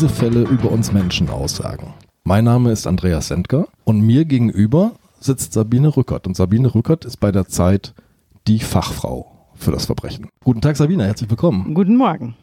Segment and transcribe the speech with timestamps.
[0.00, 1.92] diese Fälle über uns Menschen aussagen.
[2.24, 6.26] Mein Name ist Andreas Sendker und mir gegenüber sitzt Sabine Rückert.
[6.26, 7.92] Und Sabine Rückert ist bei der Zeit
[8.46, 10.30] die Fachfrau für das Verbrechen.
[10.42, 11.74] Guten Tag, Sabine, herzlich willkommen.
[11.74, 12.34] Guten Morgen.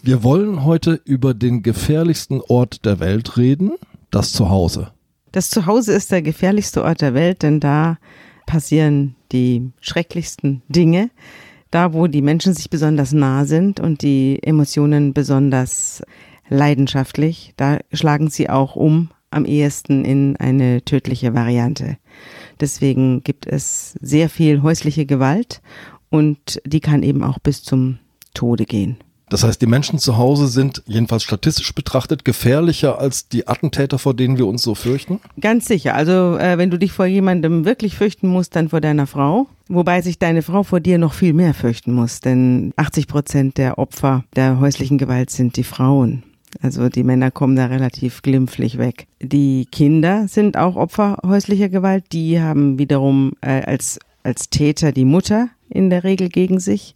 [0.00, 3.72] Wir wollen heute über den gefährlichsten Ort der Welt reden,
[4.10, 4.88] das Zuhause.
[5.30, 7.98] Das Zuhause ist der gefährlichste Ort der Welt, denn da
[8.46, 11.10] passieren die schrecklichsten Dinge.
[11.70, 16.02] Da, wo die Menschen sich besonders nah sind und die Emotionen besonders
[16.48, 21.98] leidenschaftlich, da schlagen sie auch um am ehesten in eine tödliche Variante.
[22.60, 25.60] Deswegen gibt es sehr viel häusliche Gewalt
[26.10, 27.98] und die kann eben auch bis zum
[28.34, 28.96] Tode gehen.
[29.30, 34.14] Das heißt, die Menschen zu Hause sind jedenfalls statistisch betrachtet gefährlicher als die Attentäter, vor
[34.14, 35.20] denen wir uns so fürchten?
[35.38, 35.94] Ganz sicher.
[35.94, 39.46] Also äh, wenn du dich vor jemandem wirklich fürchten musst, dann vor deiner Frau.
[39.68, 43.78] Wobei sich deine Frau vor dir noch viel mehr fürchten muss, denn 80 Prozent der
[43.78, 46.22] Opfer der häuslichen Gewalt sind die Frauen.
[46.60, 49.06] Also die Männer kommen da relativ glimpflich weg.
[49.20, 52.04] Die Kinder sind auch Opfer häuslicher Gewalt.
[52.12, 56.94] Die haben wiederum äh, als, als Täter die Mutter in der Regel gegen sich.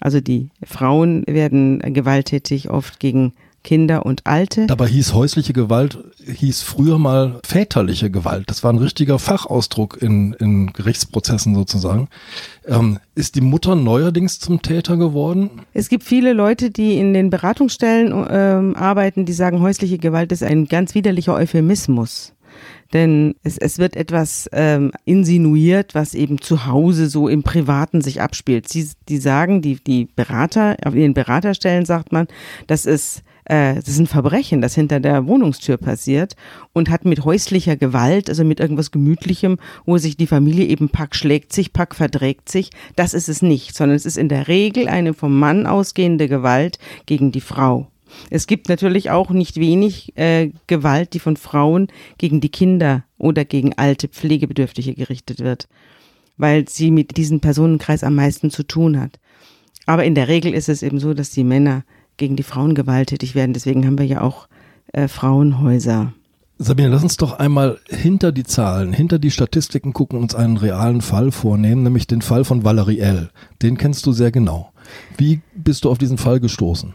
[0.00, 4.66] Also die Frauen werden gewalttätig oft gegen Kinder und Alte.
[4.66, 8.44] Dabei hieß häusliche Gewalt, hieß früher mal väterliche Gewalt.
[8.48, 12.08] Das war ein richtiger Fachausdruck in, in Gerichtsprozessen sozusagen.
[12.66, 15.50] Ähm, ist die Mutter neuerdings zum Täter geworden?
[15.74, 20.42] Es gibt viele Leute, die in den Beratungsstellen ähm, arbeiten, die sagen, häusliche Gewalt ist
[20.42, 22.32] ein ganz widerlicher Euphemismus
[22.92, 28.20] denn es, es wird etwas ähm, insinuiert, was eben zu Hause so im Privaten sich
[28.20, 28.68] abspielt.
[28.68, 32.26] Sie, die sagen, die, die Berater, auf ihren Beraterstellen sagt man,
[32.66, 36.36] das ist äh, das ist ein Verbrechen, das hinter der Wohnungstür passiert
[36.72, 41.16] und hat mit häuslicher Gewalt, also mit irgendwas Gemütlichem, wo sich die Familie eben pack
[41.16, 44.86] schlägt sich, pack verdrägt sich, das ist es nicht, sondern es ist in der Regel
[44.86, 47.88] eine vom Mann ausgehende Gewalt gegen die Frau.
[48.30, 51.88] Es gibt natürlich auch nicht wenig äh, Gewalt, die von Frauen
[52.18, 55.68] gegen die Kinder oder gegen alte Pflegebedürftige gerichtet wird,
[56.36, 59.18] weil sie mit diesem Personenkreis am meisten zu tun hat.
[59.86, 61.82] Aber in der Regel ist es eben so, dass die Männer
[62.20, 63.52] gegen die Frauen gewalttätig werden.
[63.52, 64.46] Deswegen haben wir ja auch
[64.92, 66.12] äh, Frauenhäuser.
[66.58, 70.58] Sabine, lass uns doch einmal hinter die Zahlen, hinter die Statistiken gucken und uns einen
[70.58, 73.30] realen Fall vornehmen, nämlich den Fall von Valerie L.
[73.62, 74.70] Den kennst du sehr genau.
[75.16, 76.92] Wie bist du auf diesen Fall gestoßen?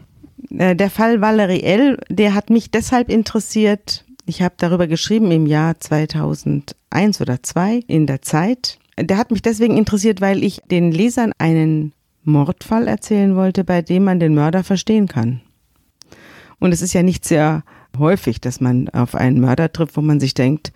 [0.56, 4.04] Äh, der Fall Valerie L., der hat mich deshalb interessiert.
[4.24, 8.78] Ich habe darüber geschrieben im Jahr 2001 oder 2 in der Zeit.
[8.98, 11.92] Der hat mich deswegen interessiert, weil ich den Lesern einen
[12.26, 15.40] Mordfall erzählen wollte, bei dem man den Mörder verstehen kann.
[16.58, 17.62] Und es ist ja nicht sehr
[17.98, 20.72] häufig, dass man auf einen Mörder trifft, wo man sich denkt,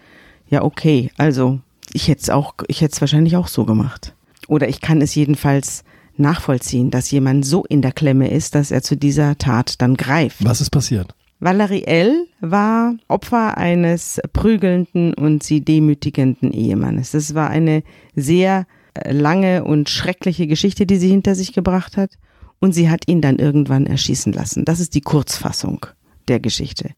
[0.49, 1.61] ja okay, also
[1.93, 4.15] ich hätte es auch, ich hätte es wahrscheinlich auch so gemacht.
[4.49, 5.85] Oder ich kann es jedenfalls
[6.17, 10.45] nachvollziehen, dass jemand so in der Klemme ist, dass er zu dieser Tat dann greift.
[10.45, 11.15] Was ist passiert?
[11.41, 12.27] Valerie L.
[12.41, 17.13] war Opfer eines prügelnden und sie demütigenden Ehemannes.
[17.13, 17.83] Das war eine
[18.15, 18.67] sehr
[19.09, 22.11] lange und schreckliche Geschichte, die sie hinter sich gebracht hat.
[22.59, 24.65] Und sie hat ihn dann irgendwann erschießen lassen.
[24.65, 25.87] Das ist die Kurzfassung
[26.29, 26.91] der Geschichte.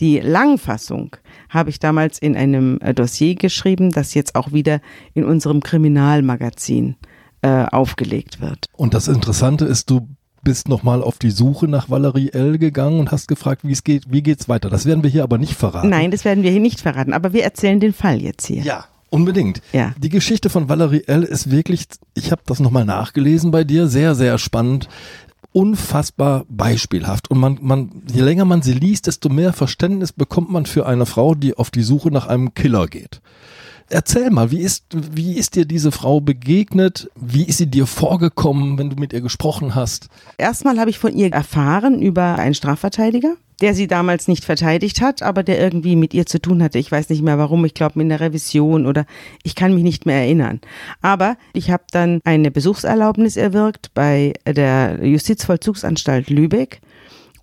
[0.00, 1.16] Die Langfassung
[1.48, 4.80] habe ich damals in einem äh, Dossier geschrieben, das jetzt auch wieder
[5.14, 6.96] in unserem Kriminalmagazin
[7.40, 8.66] äh, aufgelegt wird.
[8.76, 10.06] Und das Interessante ist, du
[10.42, 12.58] bist nochmal auf die Suche nach Valerie L.
[12.58, 14.70] gegangen und hast gefragt, wie es geht, wie geht's weiter.
[14.70, 15.88] Das werden wir hier aber nicht verraten.
[15.88, 18.62] Nein, das werden wir hier nicht verraten, aber wir erzählen den Fall jetzt hier.
[18.62, 18.84] Ja.
[19.10, 19.62] Unbedingt.
[19.72, 19.94] Ja.
[19.98, 21.22] Die Geschichte von Valerie L.
[21.22, 24.88] ist wirklich, ich habe das nochmal nachgelesen bei dir, sehr, sehr spannend
[25.56, 27.30] unfassbar beispielhaft.
[27.30, 31.06] Und man, man, je länger man sie liest, desto mehr Verständnis bekommt man für eine
[31.06, 33.22] Frau, die auf die Suche nach einem Killer geht.
[33.88, 37.08] Erzähl mal, wie ist, wie ist dir diese Frau begegnet?
[37.14, 40.08] Wie ist sie dir vorgekommen, wenn du mit ihr gesprochen hast?
[40.36, 45.22] Erstmal habe ich von ihr erfahren über einen Strafverteidiger, der sie damals nicht verteidigt hat,
[45.22, 46.78] aber der irgendwie mit ihr zu tun hatte.
[46.78, 49.06] Ich weiß nicht mehr warum, ich glaube in der Revision oder
[49.42, 50.60] ich kann mich nicht mehr erinnern.
[51.00, 56.80] Aber ich habe dann eine Besuchserlaubnis erwirkt bei der Justizvollzugsanstalt Lübeck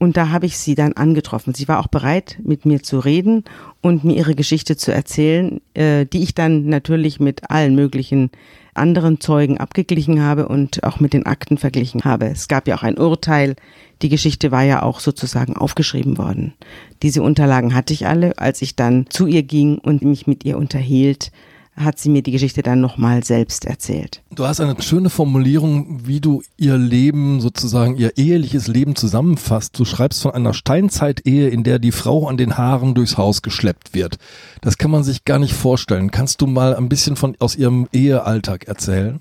[0.04, 1.54] und da habe ich sie dann angetroffen.
[1.54, 3.46] Sie war auch bereit, mit mir zu reden
[3.82, 8.30] und mir ihre Geschichte zu erzählen, äh, die ich dann natürlich mit allen möglichen
[8.74, 12.26] anderen Zeugen abgeglichen habe und auch mit den Akten verglichen habe.
[12.26, 13.56] Es gab ja auch ein Urteil.
[14.04, 16.54] Die Geschichte war ja auch sozusagen aufgeschrieben worden.
[17.02, 20.58] Diese Unterlagen hatte ich alle, als ich dann zu ihr ging und mich mit ihr
[20.58, 21.32] unterhielt
[21.76, 24.22] hat sie mir die Geschichte dann nochmal selbst erzählt.
[24.32, 29.80] Du hast eine schöne Formulierung, wie du ihr Leben sozusagen, ihr eheliches Leben zusammenfasst.
[29.80, 33.94] Du schreibst von einer Steinzeitehe, in der die Frau an den Haaren durchs Haus geschleppt
[33.94, 34.18] wird.
[34.62, 36.12] Das kann man sich gar nicht vorstellen.
[36.12, 39.20] Kannst du mal ein bisschen von aus ihrem Ehealltag erzählen?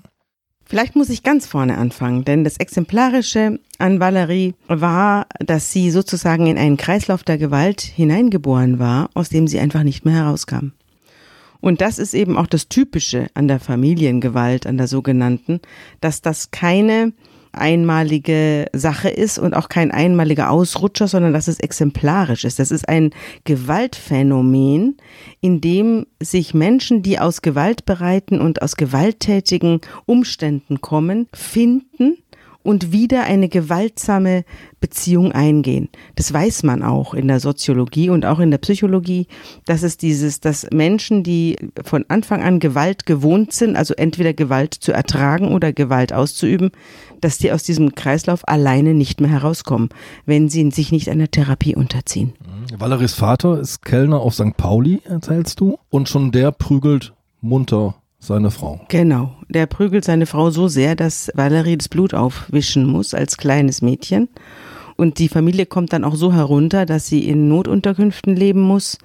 [0.73, 6.47] Vielleicht muss ich ganz vorne anfangen, denn das Exemplarische an Valerie war, dass sie sozusagen
[6.47, 10.71] in einen Kreislauf der Gewalt hineingeboren war, aus dem sie einfach nicht mehr herauskam.
[11.61, 15.59] Und das ist eben auch das Typische an der Familiengewalt, an der sogenannten,
[16.01, 17.13] dass das keine
[17.53, 22.59] einmalige Sache ist und auch kein einmaliger Ausrutscher, sondern dass es exemplarisch ist.
[22.59, 23.11] Das ist ein
[23.45, 24.97] Gewaltphänomen,
[25.41, 32.17] in dem sich Menschen, die aus gewaltbereiten und aus gewalttätigen Umständen kommen, finden
[32.63, 34.45] und wieder eine gewaltsame
[34.79, 35.89] Beziehung eingehen.
[36.15, 39.27] Das weiß man auch in der Soziologie und auch in der Psychologie,
[39.65, 44.73] dass es dieses, dass Menschen, die von Anfang an Gewalt gewohnt sind, also entweder Gewalt
[44.73, 46.71] zu ertragen oder Gewalt auszuüben,
[47.23, 49.89] dass die aus diesem Kreislauf alleine nicht mehr herauskommen,
[50.25, 52.33] wenn sie sich nicht einer Therapie unterziehen.
[52.39, 52.79] Mhm.
[52.79, 54.57] Valeries Vater ist Kellner auf St.
[54.57, 58.79] Pauli, erzählst du, und schon der prügelt munter seine Frau.
[58.87, 63.81] Genau, der prügelt seine Frau so sehr, dass Valerie das Blut aufwischen muss als kleines
[63.81, 64.29] Mädchen.
[64.95, 68.97] Und die Familie kommt dann auch so herunter, dass sie in Notunterkünften leben muss.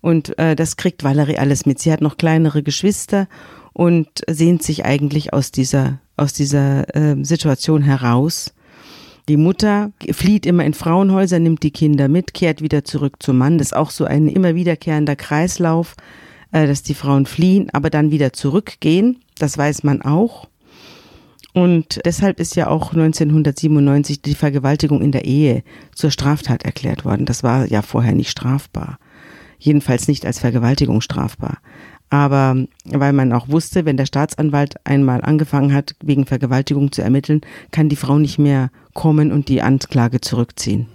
[0.00, 1.78] Und äh, das kriegt Valerie alles mit.
[1.78, 3.28] Sie hat noch kleinere Geschwister
[3.72, 8.54] und sehnt sich eigentlich aus dieser, aus dieser äh, Situation heraus.
[9.28, 13.58] Die Mutter flieht immer in Frauenhäuser, nimmt die Kinder mit, kehrt wieder zurück zum Mann.
[13.58, 15.96] Das ist auch so ein immer wiederkehrender Kreislauf.
[16.54, 19.18] Äh, dass die Frauen fliehen, aber dann wieder zurückgehen.
[19.38, 20.48] Das weiß man auch.
[21.52, 25.64] Und deshalb ist ja auch 1997 die Vergewaltigung in der Ehe
[25.96, 27.26] zur Straftat erklärt worden.
[27.26, 29.00] Das war ja vorher nicht strafbar.
[29.58, 31.58] Jedenfalls nicht als Vergewaltigung strafbar.
[32.10, 37.40] Aber weil man auch wusste, wenn der Staatsanwalt einmal angefangen hat, wegen Vergewaltigung zu ermitteln,
[37.70, 40.86] kann die Frau nicht mehr kommen und die Anklage zurückziehen.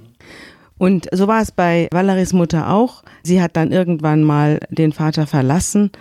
[0.78, 3.04] Und so war es bei Valeries Mutter auch.
[3.22, 5.92] Sie hat dann irgendwann mal den Vater verlassen,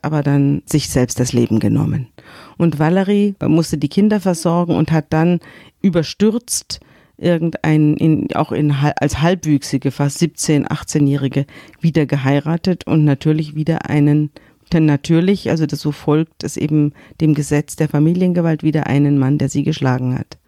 [0.00, 2.08] aber dann sich selbst das Leben genommen.
[2.56, 5.40] Und Valerie musste die Kinder versorgen und hat dann
[5.82, 6.80] überstürzt
[7.18, 11.46] irgendein, in, auch in, als Halbwüchsige, fast 17-, 18-Jährige,
[11.80, 14.30] wieder geheiratet und natürlich wieder einen,
[14.72, 19.38] denn natürlich, also das so folgt es eben dem Gesetz der Familiengewalt, wieder einen Mann,
[19.38, 20.38] der sie geschlagen hat.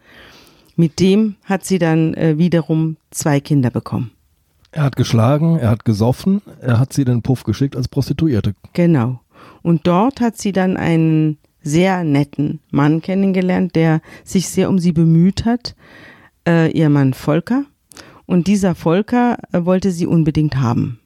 [0.75, 4.11] Mit dem hat sie dann äh, wiederum zwei Kinder bekommen.
[4.71, 8.53] Er hat geschlagen, er hat gesoffen, er hat sie in den Puff geschickt als Prostituierte.
[8.73, 9.21] Genau.
[9.61, 14.91] Und dort hat sie dann einen sehr netten Mann kennengelernt, der sich sehr um sie
[14.91, 15.75] bemüht hat,
[16.47, 17.63] äh, ihr Mann Volker.
[18.25, 20.99] Und dieser Volker äh, wollte sie unbedingt haben.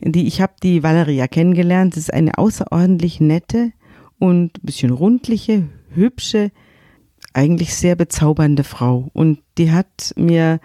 [0.00, 1.94] Die, ich habe die Valeria kennengelernt.
[1.94, 3.72] Das ist eine außerordentlich nette
[4.18, 6.50] und bisschen rundliche, hübsche,
[7.32, 10.60] eigentlich sehr bezaubernde Frau und die hat mir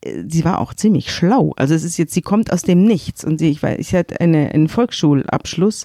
[0.00, 1.54] äh, sie war auch ziemlich schlau.
[1.56, 4.20] Also es ist jetzt, sie kommt aus dem Nichts und sie, ich weiß, ich hatte
[4.20, 5.84] eine, einen Volksschulabschluss,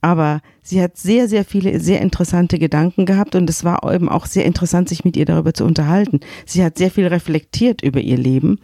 [0.00, 4.26] aber sie hat sehr, sehr viele, sehr interessante Gedanken gehabt und es war eben auch
[4.26, 6.20] sehr interessant, sich mit ihr darüber zu unterhalten.
[6.46, 8.60] Sie hat sehr viel reflektiert über ihr Leben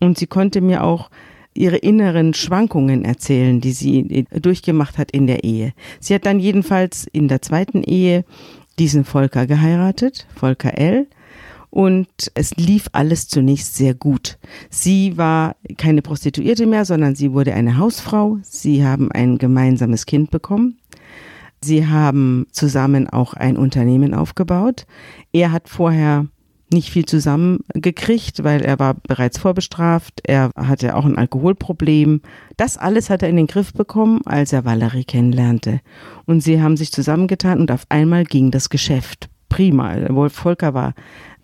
[0.00, 1.10] und sie konnte mir auch
[1.54, 5.72] ihre inneren Schwankungen erzählen, die sie durchgemacht hat in der Ehe.
[6.00, 8.24] Sie hat dann jedenfalls in der zweiten Ehe
[8.78, 11.06] diesen Volker geheiratet, Volker L.
[11.70, 14.38] Und es lief alles zunächst sehr gut.
[14.68, 18.38] Sie war keine Prostituierte mehr, sondern sie wurde eine Hausfrau.
[18.42, 20.78] Sie haben ein gemeinsames Kind bekommen.
[21.62, 24.84] Sie haben zusammen auch ein Unternehmen aufgebaut.
[25.32, 26.26] Er hat vorher
[26.72, 32.22] nicht viel zusammengekriegt, weil er war bereits vorbestraft, er hatte auch ein Alkoholproblem.
[32.56, 35.80] Das alles hat er in den Griff bekommen, als er Valerie kennenlernte.
[36.26, 39.28] Und sie haben sich zusammengetan und auf einmal ging das Geschäft.
[39.48, 39.94] Prima.
[40.08, 40.94] Wolf Volker war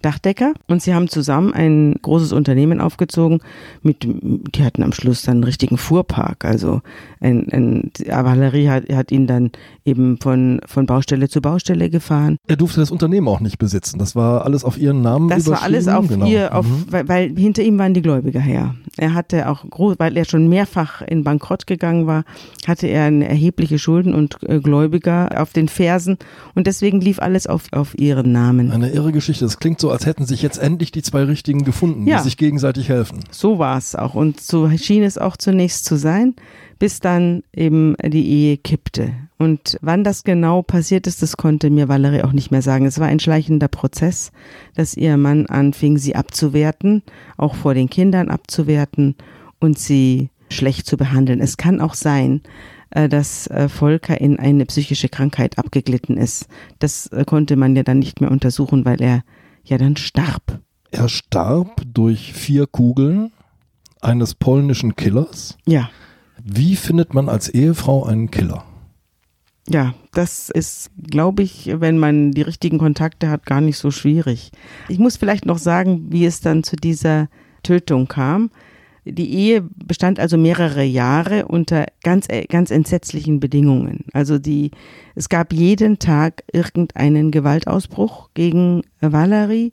[0.02, 3.40] Dachdecker und sie haben zusammen ein großes Unternehmen aufgezogen
[3.82, 6.82] mit, die hatten am Schluss dann einen richtigen Fuhrpark, also
[7.20, 9.50] ein, ein Valerie hat, hat ihn dann
[9.84, 12.36] eben von, von Baustelle zu Baustelle gefahren.
[12.46, 15.62] Er durfte das Unternehmen auch nicht besitzen, das war alles auf ihren Namen Das war
[15.62, 16.26] alles auf genau.
[16.26, 16.84] ihr, auf, mhm.
[16.90, 18.74] weil, weil hinter ihm waren die Gläubiger her.
[18.96, 22.24] Er hatte auch, groß, weil er schon mehrfach in Bankrott gegangen war,
[22.66, 26.18] hatte er erhebliche Schulden und äh, Gläubiger auf den Fersen
[26.54, 28.70] und deswegen lief alles auf, auf ihren Namen.
[28.70, 32.06] Eine irre Geschichte, das klingt so als hätten sich jetzt endlich die zwei Richtigen gefunden,
[32.06, 32.18] ja.
[32.18, 33.20] die sich gegenseitig helfen.
[33.30, 36.34] So war es auch und so schien es auch zunächst zu sein,
[36.78, 39.12] bis dann eben die Ehe kippte.
[39.38, 42.86] Und wann das genau passiert ist, das konnte mir Valerie auch nicht mehr sagen.
[42.86, 44.32] Es war ein schleichender Prozess,
[44.74, 47.02] dass ihr Mann anfing, sie abzuwerten,
[47.36, 49.16] auch vor den Kindern abzuwerten
[49.60, 51.40] und sie schlecht zu behandeln.
[51.40, 52.42] Es kann auch sein,
[52.90, 56.46] äh, dass äh, Volker in eine psychische Krankheit abgeglitten ist.
[56.78, 59.24] Das äh, konnte man ja dann nicht mehr untersuchen, weil er
[59.68, 60.60] ja dann starb.
[60.90, 63.32] Er starb durch vier Kugeln
[64.00, 65.56] eines polnischen Killers.
[65.66, 65.90] Ja.
[66.42, 68.64] Wie findet man als Ehefrau einen Killer?
[69.68, 74.50] Ja, das ist, glaube ich, wenn man die richtigen Kontakte hat, gar nicht so schwierig.
[74.88, 77.28] Ich muss vielleicht noch sagen, wie es dann zu dieser
[77.62, 78.50] Tötung kam.
[79.10, 84.04] Die Ehe bestand also mehrere Jahre unter ganz, ganz entsetzlichen Bedingungen.
[84.12, 84.70] Also die,
[85.14, 89.72] es gab jeden Tag irgendeinen Gewaltausbruch gegen Valerie.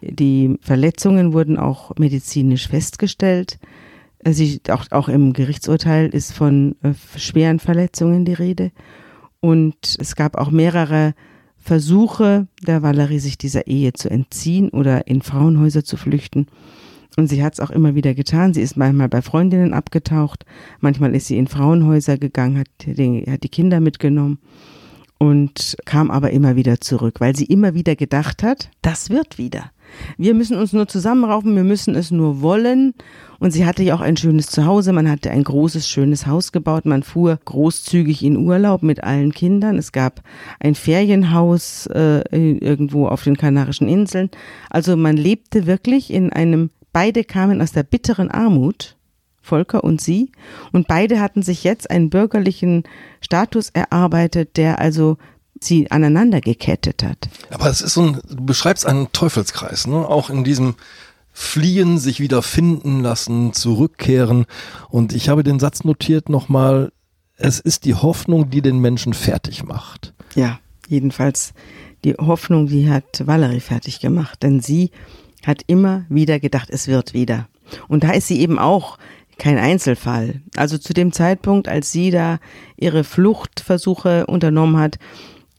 [0.00, 3.58] Die Verletzungen wurden auch medizinisch festgestellt.
[4.24, 8.70] Sie, auch, auch im Gerichtsurteil ist von äh, schweren Verletzungen die Rede.
[9.40, 11.14] Und es gab auch mehrere
[11.58, 16.46] Versuche der Valerie, sich dieser Ehe zu entziehen oder in Frauenhäuser zu flüchten.
[17.16, 18.54] Und sie hat es auch immer wieder getan.
[18.54, 20.44] Sie ist manchmal bei Freundinnen abgetaucht,
[20.80, 24.38] manchmal ist sie in Frauenhäuser gegangen, hat die, hat die Kinder mitgenommen
[25.22, 29.70] und kam aber immer wieder zurück, weil sie immer wieder gedacht hat, das wird wieder.
[30.16, 32.94] Wir müssen uns nur zusammenraufen, wir müssen es nur wollen.
[33.38, 36.86] Und sie hatte ja auch ein schönes Zuhause, man hatte ein großes, schönes Haus gebaut,
[36.86, 39.78] man fuhr großzügig in Urlaub mit allen Kindern.
[39.78, 40.22] Es gab
[40.58, 44.28] ein Ferienhaus äh, irgendwo auf den Kanarischen Inseln.
[44.70, 48.96] Also man lebte wirklich in einem Beide kamen aus der bitteren Armut,
[49.40, 50.30] Volker und sie,
[50.72, 52.84] und beide hatten sich jetzt einen bürgerlichen
[53.20, 55.16] Status erarbeitet, der also
[55.60, 57.28] sie aneinander gekettet hat.
[57.50, 60.06] Aber es ist so ein, du beschreibst einen Teufelskreis, ne?
[60.08, 60.74] Auch in diesem
[61.32, 64.44] Fliehen, sich wieder finden lassen, zurückkehren.
[64.90, 66.92] Und ich habe den Satz notiert nochmal,
[67.36, 70.12] es ist die Hoffnung, die den Menschen fertig macht.
[70.34, 71.54] Ja, jedenfalls
[72.04, 74.90] die Hoffnung, die hat Valerie fertig gemacht, denn sie
[75.44, 77.48] hat immer wieder gedacht, es wird wieder.
[77.88, 78.98] Und da ist sie eben auch
[79.38, 80.40] kein Einzelfall.
[80.56, 82.38] Also zu dem Zeitpunkt, als sie da
[82.76, 84.98] ihre Fluchtversuche unternommen hat,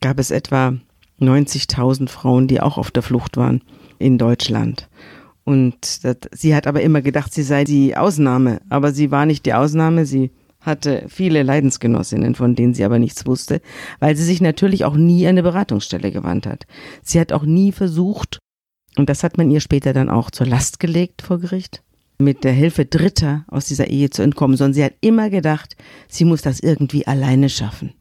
[0.02, 0.74] gab es etwa
[1.20, 3.62] 90.000 Frauen, die auch auf der Flucht waren
[4.00, 4.90] in Deutschland.
[5.44, 8.62] Und das, sie hat aber immer gedacht, sie sei die Ausnahme.
[8.70, 10.06] Aber sie war nicht die Ausnahme.
[10.06, 13.62] Sie hatte viele Leidensgenossinnen, von denen sie aber nichts wusste,
[14.00, 16.66] weil sie sich natürlich auch nie an eine Beratungsstelle gewandt hat.
[17.02, 18.40] Sie hat auch nie versucht,
[18.98, 21.82] und das hat man ihr später dann auch zur Last gelegt vor Gericht,
[22.20, 25.76] mit der Hilfe Dritter aus dieser Ehe zu entkommen, sondern sie hat immer gedacht,
[26.08, 27.94] sie muss das irgendwie alleine schaffen.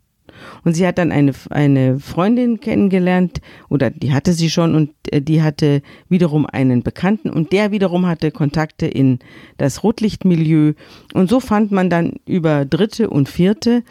[0.64, 5.22] Und sie hat dann eine, eine Freundin kennengelernt, oder die hatte sie schon, und äh,
[5.22, 9.18] die hatte wiederum einen Bekannten, und der wiederum hatte Kontakte in
[9.56, 10.74] das Rotlichtmilieu.
[11.14, 13.82] Und so fand man dann über Dritte und Vierte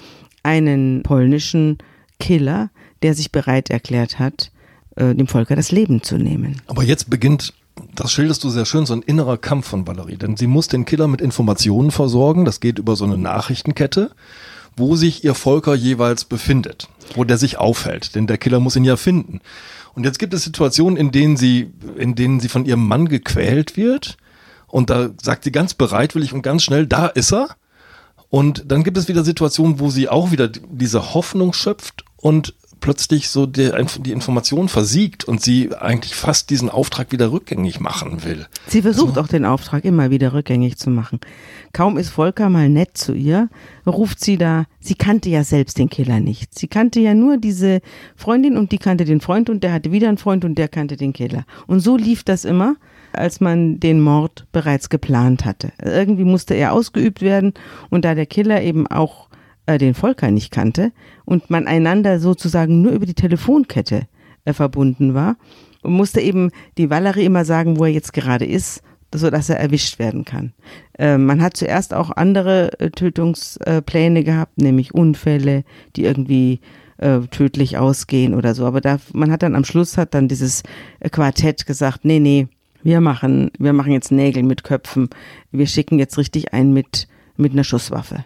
[0.43, 1.77] einen polnischen
[2.19, 2.69] Killer,
[3.01, 4.51] der sich bereit erklärt hat,
[4.95, 6.61] äh, dem Volker das Leben zu nehmen.
[6.67, 7.53] Aber jetzt beginnt
[7.95, 10.17] das schilderst du sehr schön, so ein innerer Kampf von Valerie.
[10.17, 12.45] Denn sie muss den Killer mit Informationen versorgen.
[12.45, 14.11] Das geht über so eine Nachrichtenkette,
[14.75, 18.15] wo sich ihr Volker jeweils befindet, wo der sich aufhält.
[18.15, 19.41] Denn der Killer muss ihn ja finden.
[19.93, 23.75] Und jetzt gibt es Situationen, in denen sie, in denen sie von ihrem Mann gequält
[23.75, 24.17] wird.
[24.67, 27.55] Und da sagt sie ganz bereitwillig und ganz schnell, da ist er.
[28.29, 33.29] Und dann gibt es wieder Situationen, wo sie auch wieder diese Hoffnung schöpft und plötzlich
[33.29, 38.47] so die, die Information versiegt und sie eigentlich fast diesen Auftrag wieder rückgängig machen will.
[38.67, 41.19] Sie versucht also, auch den Auftrag immer wieder rückgängig zu machen.
[41.71, 43.47] Kaum ist Volker mal nett zu ihr,
[43.85, 46.57] ruft sie da, sie kannte ja selbst den Killer nicht.
[46.57, 47.81] Sie kannte ja nur diese
[48.15, 50.97] Freundin und die kannte den Freund und der hatte wieder einen Freund und der kannte
[50.97, 51.45] den Killer.
[51.67, 52.75] Und so lief das immer
[53.13, 55.73] als man den Mord bereits geplant hatte.
[55.83, 57.53] Irgendwie musste er ausgeübt werden
[57.89, 59.27] und da der Killer eben auch
[59.65, 60.91] äh, den Volker nicht kannte
[61.25, 64.07] und man einander sozusagen nur über die Telefonkette
[64.45, 65.37] äh, verbunden war,
[65.83, 68.81] musste eben die Valerie immer sagen, wo er jetzt gerade ist,
[69.13, 70.53] so dass er erwischt werden kann.
[70.97, 75.63] Äh, man hat zuerst auch andere äh, Tötungspläne gehabt, nämlich Unfälle,
[75.95, 76.61] die irgendwie
[76.97, 78.65] äh, tödlich ausgehen oder so.
[78.65, 80.63] Aber da, man hat dann am Schluss hat dann dieses
[80.99, 82.47] äh, Quartett gesagt, nee, nee,
[82.83, 85.09] wir machen, wir machen jetzt Nägel mit Köpfen.
[85.51, 88.25] Wir schicken jetzt richtig ein mit, mit einer Schusswaffe.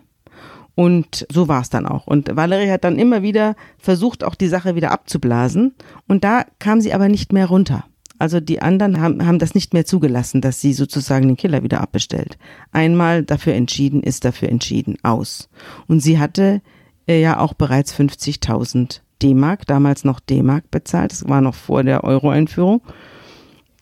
[0.75, 2.05] Und so war es dann auch.
[2.05, 5.73] Und Valerie hat dann immer wieder versucht, auch die Sache wieder abzublasen.
[6.07, 7.85] Und da kam sie aber nicht mehr runter.
[8.17, 11.81] Also die anderen haben, haben das nicht mehr zugelassen, dass sie sozusagen den Killer wieder
[11.81, 12.37] abbestellt.
[12.71, 15.49] Einmal dafür entschieden, ist dafür entschieden, aus.
[15.87, 16.61] Und sie hatte
[17.07, 22.03] äh, ja auch bereits 50.000 D-Mark, damals noch D-Mark bezahlt, das war noch vor der
[22.03, 22.81] Euro-Einführung,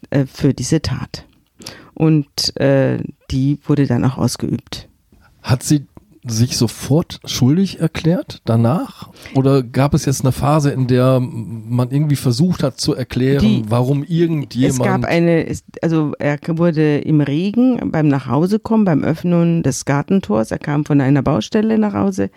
[0.10, 1.26] äh, für diese Tat.
[1.94, 4.90] Und äh, die wurde dann auch ausgeübt.
[5.44, 5.86] Hat sie
[6.26, 9.10] sich sofort schuldig erklärt danach?
[9.36, 13.64] Oder gab es jetzt eine Phase, in der man irgendwie versucht hat zu erklären, Die,
[13.68, 14.80] warum irgendjemand.
[14.80, 15.46] Es gab eine,
[15.82, 21.22] also er wurde im Regen beim Nachhausekommen, beim Öffnen des Gartentors, er kam von einer
[21.22, 22.30] Baustelle nach Hause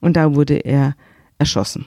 [0.00, 0.94] und da wurde er
[1.38, 1.86] erschossen.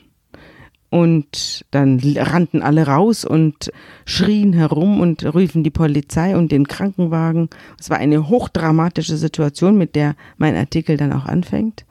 [0.90, 3.72] Und dann rannten alle raus und
[4.06, 7.50] schrien herum und riefen die Polizei und den Krankenwagen.
[7.78, 11.86] Es war eine hochdramatische Situation, mit der mein Artikel dann auch anfängt.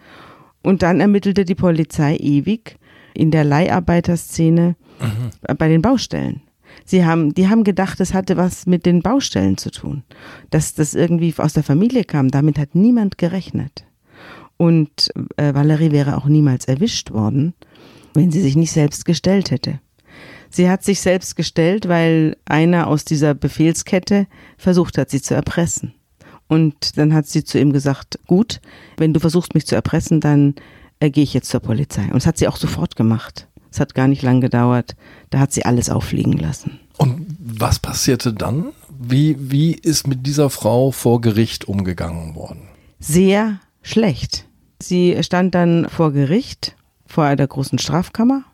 [0.63, 2.79] Und dann ermittelte die Polizei ewig.
[3.15, 5.57] in der Leiharbeiterszene mhm.
[5.57, 6.43] bei den Baustellen.
[6.85, 10.03] Sie haben, die haben gedacht, es hatte was mit den Baustellen zu tun,
[10.51, 12.31] dass das irgendwie aus der Familie kam.
[12.31, 13.87] Damit hat niemand gerechnet.
[14.59, 17.55] Und äh, Valerie wäre auch niemals erwischt worden,
[18.17, 19.81] wenn sie sich nicht selbst gestellt hätte.
[20.51, 25.95] Sie hat sich selbst gestellt, weil einer aus dieser Befehlskette versucht hat, sie zu erpressen.
[26.49, 28.61] Und dann hat sie zu ihm gesagt, gut,
[28.97, 30.55] wenn du versuchst, mich zu erpressen, dann
[31.01, 32.05] äh, gehe ich jetzt zur Polizei.
[32.05, 33.49] Und das hat sie auch sofort gemacht.
[33.71, 34.97] Es hat gar nicht lang gedauert.
[35.31, 36.79] Da hat sie alles auffliegen lassen.
[36.97, 38.73] Und was passierte dann?
[38.99, 42.69] Wie, wie ist mit dieser Frau vor Gericht umgegangen worden?
[43.01, 44.47] Sehr schlecht.
[44.81, 46.76] Sie stand dann vor Gericht,
[47.07, 48.45] vor einer großen Strafkammer.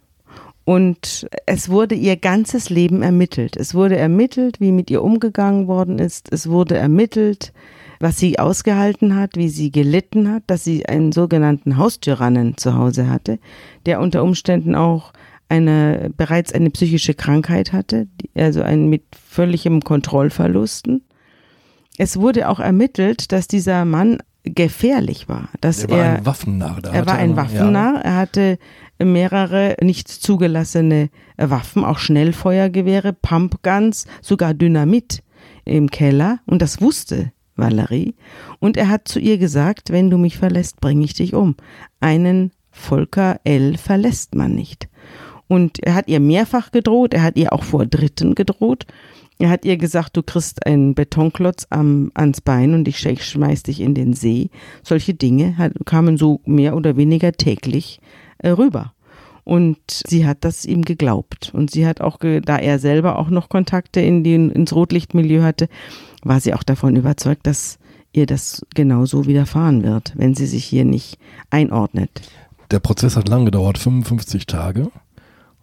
[0.65, 3.57] Und es wurde ihr ganzes Leben ermittelt.
[3.57, 6.33] Es wurde ermittelt, wie mit ihr umgegangen worden ist.
[6.33, 7.53] Es wurde ermittelt,
[7.99, 13.09] was sie ausgehalten hat, wie sie gelitten hat, dass sie einen sogenannten Haustyrannen zu Hause
[13.09, 13.39] hatte,
[13.87, 15.13] der unter Umständen auch
[15.49, 21.03] eine, bereits eine psychische Krankheit hatte, also ein mit völligem Kontrollverlusten.
[21.99, 25.49] Es wurde auch ermittelt, dass dieser Mann gefährlich war.
[25.61, 26.79] Dass er war er, ein Waffennarr.
[26.93, 27.95] Er war ein Waffennarr.
[27.95, 28.01] Ja.
[28.01, 28.59] Er hatte
[28.99, 35.23] mehrere nicht zugelassene Waffen, auch Schnellfeuergewehre, Pumpguns, sogar Dynamit
[35.65, 36.41] im Keller.
[36.47, 38.15] Und das wusste Valerie,
[38.61, 41.57] und er hat zu ihr gesagt, wenn du mich verlässt, bringe ich dich um.
[42.01, 43.77] Einen Volker L.
[43.77, 44.89] verlässt man nicht.
[45.49, 48.87] Und er hat ihr mehrfach gedroht, er hat ihr auch vor Dritten gedroht.
[49.39, 53.81] Er hat ihr gesagt, du kriegst einen Betonklotz am, ans Bein und ich schmeiß dich
[53.81, 54.51] in den See.
[54.83, 58.01] Solche Dinge hat, kamen so mehr oder weniger täglich
[58.39, 58.93] äh, rüber.
[59.45, 61.51] Und sie hat das ihm geglaubt.
[61.53, 65.69] Und sie hat auch, da er selber auch noch Kontakte in den, ins Rotlichtmilieu hatte,
[66.23, 67.79] war sie auch davon überzeugt, dass
[68.13, 71.19] ihr das genauso widerfahren wird, wenn sie sich hier nicht
[71.51, 72.23] einordnet.
[72.71, 74.91] Der Prozess hat lang gedauert, 55 Tage.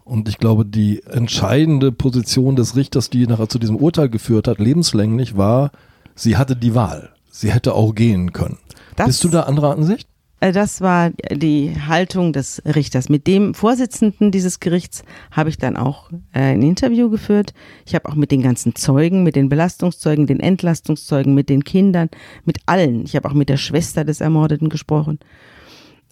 [0.09, 4.57] Und ich glaube, die entscheidende Position des Richters, die nachher zu diesem Urteil geführt hat,
[4.57, 5.69] lebenslänglich, war,
[6.15, 7.11] sie hatte die Wahl.
[7.29, 8.57] Sie hätte auch gehen können.
[8.95, 10.07] Das, Bist du da anderer Ansicht?
[10.39, 13.07] Äh, das war die Haltung des Richters.
[13.07, 17.53] Mit dem Vorsitzenden dieses Gerichts habe ich dann auch äh, ein Interview geführt.
[17.85, 22.09] Ich habe auch mit den ganzen Zeugen, mit den Belastungszeugen, den Entlastungszeugen, mit den Kindern,
[22.45, 23.03] mit allen.
[23.03, 25.19] Ich habe auch mit der Schwester des Ermordeten gesprochen.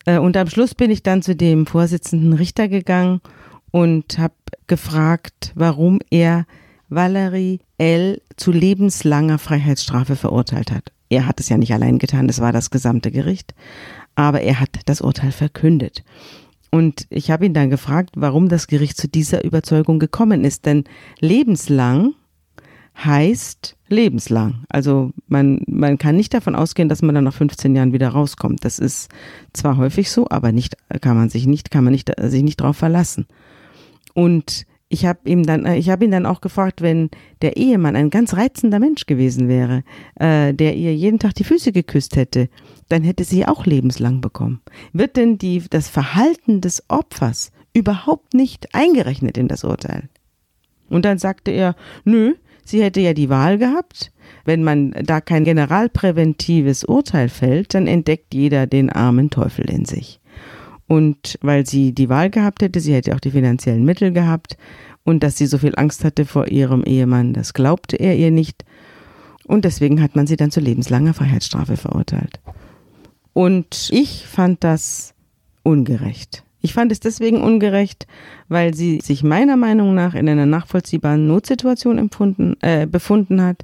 [0.06, 3.22] Äh, und am Schluss bin ich dann zu dem Vorsitzenden Richter gegangen
[3.72, 4.34] und habe
[4.68, 6.46] gefragt, warum er
[6.90, 8.22] Valerie L.
[8.38, 10.92] zu lebenslanger Freiheitsstrafe verurteilt hat.
[11.10, 13.54] Er hat es ja nicht allein getan, es war das gesamte Gericht
[14.18, 16.04] aber er hat das Urteil verkündet.
[16.72, 20.66] Und ich habe ihn dann gefragt, warum das Gericht zu dieser Überzeugung gekommen ist.
[20.66, 20.84] Denn
[21.20, 22.14] lebenslang
[22.98, 24.66] heißt lebenslang.
[24.70, 28.66] Also man, man kann nicht davon ausgehen, dass man dann nach 15 Jahren wieder rauskommt.
[28.66, 29.10] Das ist
[29.54, 32.76] zwar häufig so, aber nicht, kann man sich nicht, kann man nicht, sich nicht darauf
[32.76, 33.28] verlassen.
[34.18, 37.12] Und ich habe ihm dann, äh, ich habe ihn dann auch gefragt, wenn
[37.44, 39.84] der Ehemann ein ganz reizender Mensch gewesen wäre,
[40.16, 42.50] äh, der ihr jeden Tag die Füße geküsst hätte,
[42.90, 44.62] dann hätte sie auch lebenslang bekommen.
[44.92, 50.10] Wird denn die, das Verhalten des Opfers überhaupt nicht eingerechnet in das Urteil?
[50.90, 52.34] Und dann sagte er, nö,
[52.66, 54.12] sie hätte ja die Wahl gehabt.
[54.46, 60.20] Wenn man da kein generalpräventives Urteil fällt, dann entdeckt jeder den armen Teufel in sich.
[60.88, 64.58] Und weil sie die Wahl gehabt hätte, sie hätte auch die finanziellen Mittel gehabt
[65.04, 68.64] und dass sie so viel Angst hatte vor ihrem Ehemann, das glaubte er ihr nicht.
[69.46, 72.40] Und deswegen hat man sie dann zu lebenslanger Freiheitsstrafe verurteilt.
[73.34, 75.14] Und ich fand das
[75.64, 76.44] ungerecht.
[76.62, 78.08] Ich fand es deswegen ungerecht,
[78.50, 83.64] weil sie sich meiner Meinung nach in einer nachvollziehbaren Notsituation empfunden, äh, befunden hat.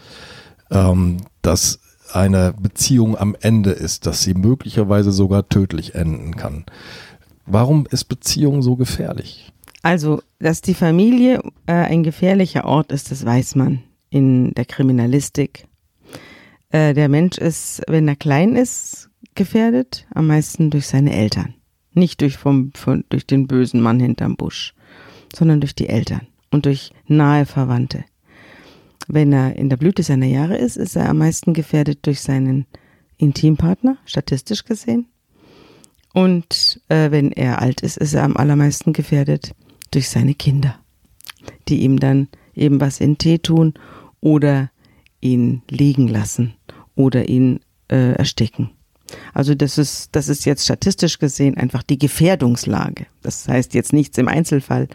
[0.69, 1.79] Ähm, dass
[2.11, 6.65] eine Beziehung am Ende ist, dass sie möglicherweise sogar tödlich enden kann.
[7.45, 9.53] Warum ist Beziehung so gefährlich?
[9.81, 15.66] Also, dass die Familie äh, ein gefährlicher Ort ist, das weiß man in der Kriminalistik
[16.69, 21.55] Äh, der Mensch ist, wenn er klein ist, gefährdet, am meisten durch seine Eltern.
[21.93, 24.73] Nicht durch, vom, von, durch den bösen Mann hinterm Busch,
[25.33, 28.05] sondern durch die Eltern und durch nahe Verwandte.
[29.07, 32.65] Wenn er in der Blüte seiner Jahre ist, ist er am meisten gefährdet durch seinen
[33.17, 35.07] Intimpartner, statistisch gesehen.
[36.13, 39.55] Und äh, wenn er alt ist, ist er am allermeisten gefährdet
[39.91, 40.77] durch seine Kinder,
[41.67, 43.75] die ihm dann eben was in Tee tun
[44.19, 44.71] oder
[45.21, 46.53] ihn liegen lassen
[46.95, 48.71] oder ihn äh, ersticken.
[49.33, 53.07] Also das ist, das ist jetzt statistisch gesehen einfach die Gefährdungslage.
[53.21, 54.87] Das heißt jetzt nichts im Einzelfall,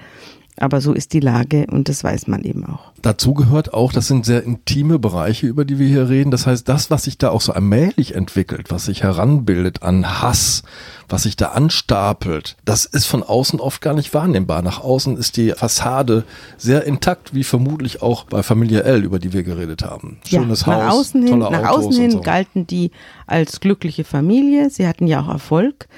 [0.58, 2.92] aber so ist die Lage und das weiß man eben auch.
[3.00, 6.30] Dazu gehört auch, das sind sehr intime Bereiche, über die wir hier reden.
[6.30, 10.62] Das heißt, das, was sich da auch so allmählich entwickelt, was sich heranbildet an Hass,
[11.08, 14.62] was sich da anstapelt, das ist von außen oft gar nicht wahrnehmbar.
[14.62, 16.24] Nach außen ist die Fassade
[16.58, 20.18] sehr intakt, wie vermutlich auch bei Familie L, über die wir geredet haben.
[20.26, 22.20] Schönes ja, nach Haus, außen hin, nach außen hin so.
[22.20, 22.90] galten die
[23.26, 24.68] als glückliche Familie.
[24.68, 25.88] Sie hatten ja auch Erfolg.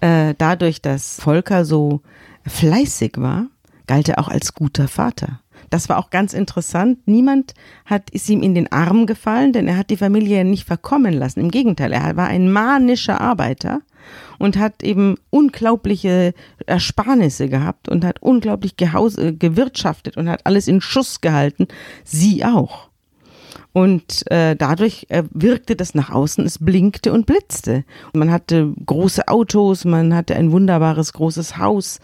[0.00, 2.00] Äh, dadurch, dass Volker so
[2.46, 3.46] fleißig war,
[3.90, 5.40] galt er auch als guter Vater.
[5.68, 7.08] Das war auch ganz interessant.
[7.08, 11.12] Niemand hat, ist ihm in den Arm gefallen, denn er hat die Familie nicht verkommen
[11.12, 11.40] lassen.
[11.40, 13.80] Im Gegenteil, er war ein manischer Arbeiter
[14.38, 16.34] und hat eben unglaubliche
[16.66, 21.66] Ersparnisse gehabt und hat unglaublich gehaus, äh, gewirtschaftet und hat alles in Schuss gehalten.
[22.04, 22.90] Sie auch.
[23.72, 27.84] Und äh, dadurch äh, wirkte das nach außen, es blinkte und blitzte.
[28.12, 31.98] Man hatte große Autos, man hatte ein wunderbares großes Haus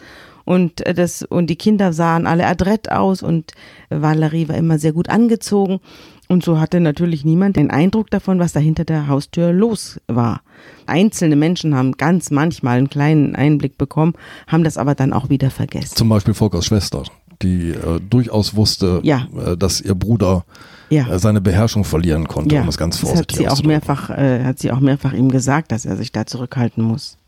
[0.47, 3.53] und äh, das und die Kinder sahen alle adrett aus und
[3.91, 5.81] Valerie war immer sehr gut angezogen
[6.29, 10.41] und so hatte natürlich niemand den Eindruck davon, was da hinter der Haustür los war.
[10.87, 14.15] Einzelne Menschen haben ganz manchmal einen kleinen Einblick bekommen,
[14.47, 15.97] haben das aber dann auch wieder vergessen.
[15.97, 17.03] Zum Beispiel Volkers Schwester,
[17.43, 19.27] die äh, durchaus wusste, ja.
[19.37, 20.45] äh, dass ihr Bruder
[20.91, 21.09] ja.
[21.09, 22.63] Äh, seine Beherrschung verlieren konnte, ja.
[22.63, 25.31] um es ganz vorsichtig das hat sie auch mehrfach, äh, hat sie auch mehrfach ihm
[25.31, 27.19] gesagt, dass er sich da zurückhalten muss.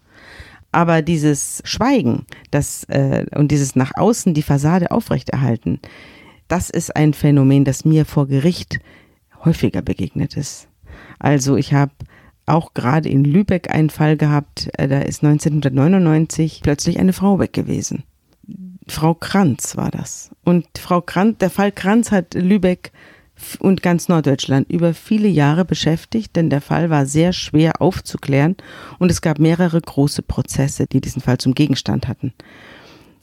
[0.72, 5.81] Aber dieses Schweigen das, äh, und dieses nach außen die Fassade aufrechterhalten,
[6.46, 8.78] das ist ein Phänomen, das mir vor Gericht
[9.44, 10.68] häufiger begegnet ist.
[11.18, 11.92] Also ich habe
[12.46, 17.52] auch gerade in Lübeck einen Fall gehabt, äh, da ist 1999 plötzlich eine Frau weg
[17.52, 18.04] gewesen.
[18.87, 20.31] Frau Kranz war das.
[20.44, 22.92] Und Frau Kranz, der Fall Kranz hat Lübeck
[23.59, 28.57] und ganz Norddeutschland über viele Jahre beschäftigt, denn der Fall war sehr schwer aufzuklären
[28.98, 32.33] und es gab mehrere große Prozesse, die diesen Fall zum Gegenstand hatten.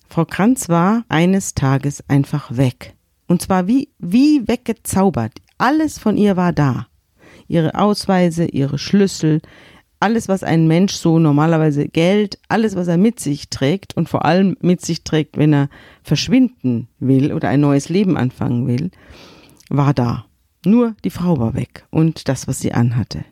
[0.07, 2.93] Frau Kranz war eines Tages einfach weg.
[3.27, 5.33] Und zwar wie, wie weggezaubert.
[5.57, 6.87] Alles von ihr war da.
[7.47, 9.41] Ihre Ausweise, ihre Schlüssel,
[9.99, 14.25] alles, was ein Mensch so normalerweise Geld, alles, was er mit sich trägt und vor
[14.25, 15.69] allem mit sich trägt, wenn er
[16.03, 18.91] verschwinden will oder ein neues Leben anfangen will,
[19.69, 20.25] war da.
[20.65, 23.23] Nur die Frau war weg und das, was sie anhatte.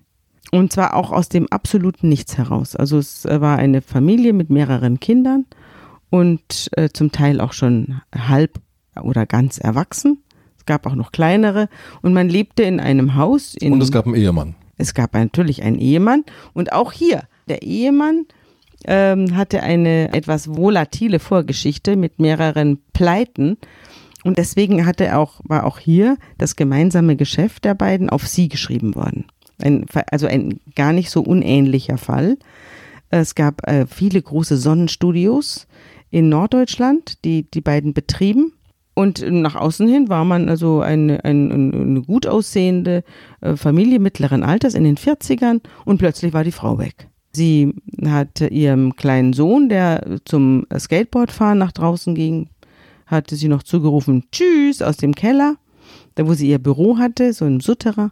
[0.52, 2.76] Und zwar auch aus dem absoluten Nichts heraus.
[2.76, 5.46] Also es war eine Familie mit mehreren Kindern
[6.12, 8.60] und äh, zum Teil auch schon halb
[9.02, 10.22] oder ganz erwachsen.
[10.60, 11.70] Es gab auch noch kleinere
[12.04, 13.56] und man lebte in einem Haus.
[13.56, 14.56] In, und es gab einen Ehemann.
[14.78, 18.26] Es gab natürlich einen Ehemann und auch hier der Ehemann
[18.86, 23.58] ähm, hatte eine etwas volatile Vorgeschichte mit mehreren Pleiten
[24.24, 28.96] und deswegen hatte auch, war auch hier das gemeinsame Geschäft der beiden auf sie geschrieben
[28.96, 29.26] worden.
[29.62, 32.38] Ein, also ein gar nicht so unähnlicher Fall.
[33.10, 35.68] Es gab äh, viele große Sonnenstudios
[36.10, 38.54] in Norddeutschland, die die beiden betrieben.
[38.96, 43.04] Und nach außen hin war man also eine, eine, eine gut aussehende
[43.42, 47.08] äh, Familie mittleren Alters in den 40ern und plötzlich war die Frau weg.
[47.36, 47.74] Sie
[48.06, 52.50] hatte ihrem kleinen Sohn, der zum Skateboardfahren nach draußen ging,
[53.14, 55.56] hatte sie noch zugerufen, Tschüss, aus dem Keller,
[56.16, 58.12] da wo sie ihr Büro hatte, so im Sutterer.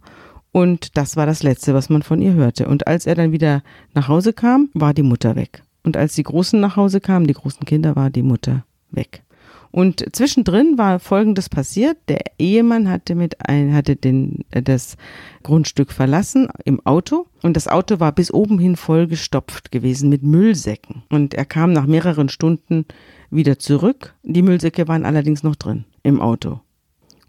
[0.51, 2.67] Und das war das Letzte, was man von ihr hörte.
[2.67, 5.63] Und als er dann wieder nach Hause kam, war die Mutter weg.
[5.83, 9.23] Und als die Großen nach Hause kamen, die großen Kinder, war die Mutter weg.
[9.71, 11.97] Und zwischendrin war Folgendes passiert.
[12.09, 14.97] Der Ehemann hatte mit ein, hatte den, das
[15.43, 21.03] Grundstück verlassen im Auto und das Auto war bis oben hin vollgestopft gewesen mit Müllsäcken.
[21.09, 22.85] Und er kam nach mehreren Stunden
[23.31, 24.13] wieder zurück.
[24.23, 26.59] Die Müllsäcke waren allerdings noch drin im Auto.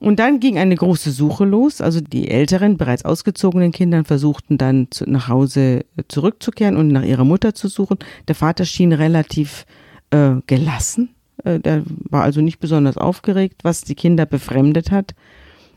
[0.03, 1.81] Und dann ging eine große Suche los.
[1.81, 7.25] Also die älteren, bereits ausgezogenen Kinder versuchten dann zu, nach Hause zurückzukehren und nach ihrer
[7.25, 7.99] Mutter zu suchen.
[8.27, 9.65] Der Vater schien relativ
[10.11, 11.11] äh, gelassen.
[11.45, 15.15] Äh, der war also nicht besonders aufgeregt, was die Kinder befremdet hat.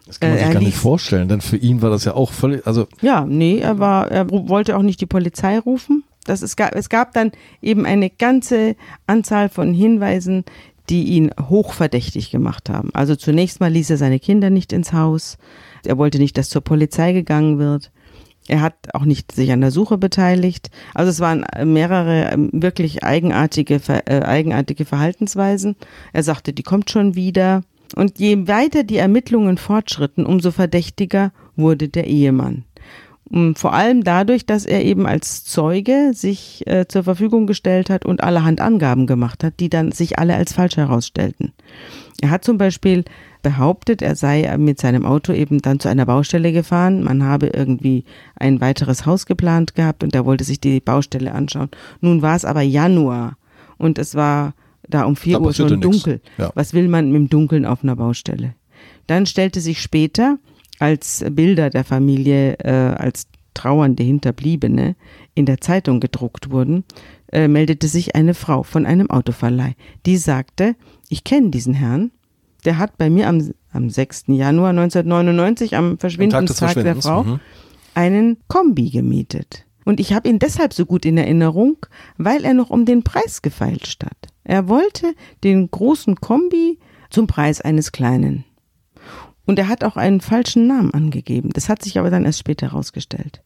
[0.07, 2.31] Das kann man sich äh, gar nicht vorstellen, denn für ihn war das ja auch
[2.31, 2.87] völlig, also.
[3.01, 6.03] Ja, nee, er war, er wollte auch nicht die Polizei rufen.
[6.25, 8.75] Das, es, gab, es gab dann eben eine ganze
[9.07, 10.43] Anzahl von Hinweisen,
[10.89, 12.89] die ihn hochverdächtig gemacht haben.
[12.93, 15.37] Also zunächst mal ließ er seine Kinder nicht ins Haus.
[15.85, 17.91] er wollte nicht, dass zur Polizei gegangen wird.
[18.47, 20.69] Er hat auch nicht sich an der Suche beteiligt.
[20.93, 25.75] Also es waren mehrere ähm, wirklich eigenartige, äh, eigenartige Verhaltensweisen.
[26.13, 27.63] Er sagte, die kommt schon wieder.
[27.95, 32.65] Und je weiter die Ermittlungen fortschritten, umso verdächtiger wurde der Ehemann.
[33.55, 38.23] Vor allem dadurch, dass er eben als Zeuge sich äh, zur Verfügung gestellt hat und
[38.23, 41.51] allerhand Angaben gemacht hat, die dann sich alle als falsch herausstellten.
[42.21, 43.03] Er hat zum Beispiel
[43.41, 47.03] behauptet, er sei mit seinem Auto eben dann zu einer Baustelle gefahren.
[47.03, 51.69] Man habe irgendwie ein weiteres Haus geplant gehabt und er wollte sich die Baustelle anschauen.
[52.01, 53.37] Nun war es aber Januar
[53.77, 54.53] und es war
[54.87, 56.21] da um vier da Uhr schon dunkel.
[56.37, 56.51] Ja.
[56.53, 58.53] Was will man mit dem Dunkeln auf einer Baustelle?
[59.07, 60.37] Dann stellte sich später
[60.79, 64.95] als Bilder der Familie äh, als trauernde Hinterbliebene
[65.33, 66.83] in der Zeitung gedruckt wurden,
[67.31, 69.75] äh, meldete sich eine Frau von einem Autoverleih.
[70.05, 70.75] Die sagte,
[71.09, 72.11] ich kenne diesen Herrn,
[72.65, 74.25] der hat bei mir am, am 6.
[74.27, 77.39] Januar 1999, am Verschwindenstag der Frau, mhm.
[77.93, 79.65] einen Kombi gemietet.
[79.85, 81.77] Und ich habe ihn deshalb so gut in Erinnerung,
[82.17, 84.17] weil er noch um den Preis gefeilscht hat.
[84.43, 86.79] Er wollte den großen Kombi
[87.11, 88.45] zum Preis eines kleinen.
[89.45, 91.49] Und er hat auch einen falschen Namen angegeben.
[91.53, 93.41] Das hat sich aber dann erst später herausgestellt.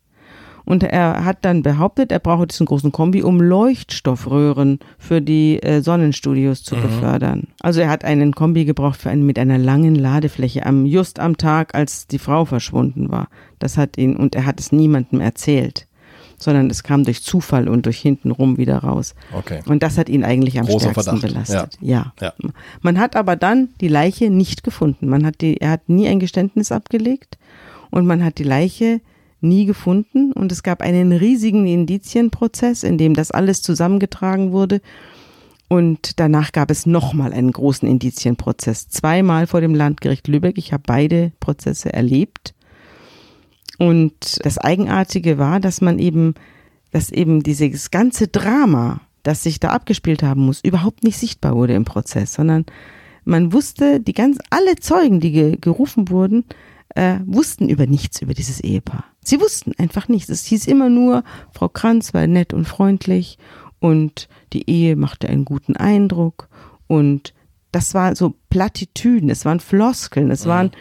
[0.65, 5.81] Und er hat dann behauptet, er brauche diesen großen Kombi, um Leuchtstoffröhren für die äh,
[5.81, 6.81] Sonnenstudios zu mhm.
[6.83, 7.47] befördern.
[7.59, 11.37] Also er hat einen Kombi gebraucht für einen mit einer langen Ladefläche am just am
[11.37, 13.29] Tag, als die Frau verschwunden war.
[13.57, 15.88] Das hat ihn und er hat es niemandem erzählt
[16.39, 19.13] sondern es kam durch Zufall und durch hintenrum wieder raus.
[19.33, 19.59] Okay.
[19.67, 21.33] Und das hat ihn eigentlich am Großer stärksten Verdacht.
[21.47, 21.77] belastet.
[21.81, 22.13] Ja.
[22.19, 22.33] ja.
[22.41, 22.49] ja.
[22.81, 25.07] Man hat aber dann die Leiche nicht gefunden.
[25.07, 27.37] Man hat die, er hat nie ein Geständnis abgelegt
[27.91, 29.01] und man hat die Leiche
[29.41, 34.81] nie gefunden und es gab einen riesigen Indizienprozess, in dem das alles zusammengetragen wurde.
[35.69, 38.89] Und danach gab es nochmal einen großen Indizienprozess.
[38.89, 40.57] Zweimal vor dem Landgericht Lübeck.
[40.57, 42.55] Ich habe beide Prozesse erlebt.
[43.79, 46.35] Und das Eigenartige war, dass man eben,
[46.91, 51.73] dass eben dieses ganze Drama, das sich da abgespielt haben muss, überhaupt nicht sichtbar wurde
[51.73, 52.65] im Prozess, sondern
[53.23, 56.43] man wusste, die ganz, alle Zeugen, die ge, gerufen wurden,
[56.95, 59.05] äh, wussten über nichts über dieses Ehepaar.
[59.23, 60.29] Sie wussten einfach nichts.
[60.29, 63.37] Es hieß immer nur, Frau Kranz war nett und freundlich
[63.79, 66.49] und die Ehe machte einen guten Eindruck
[66.87, 67.33] und
[67.71, 70.49] das war so Plattitüden, es waren Floskeln, es mhm.
[70.49, 70.71] waren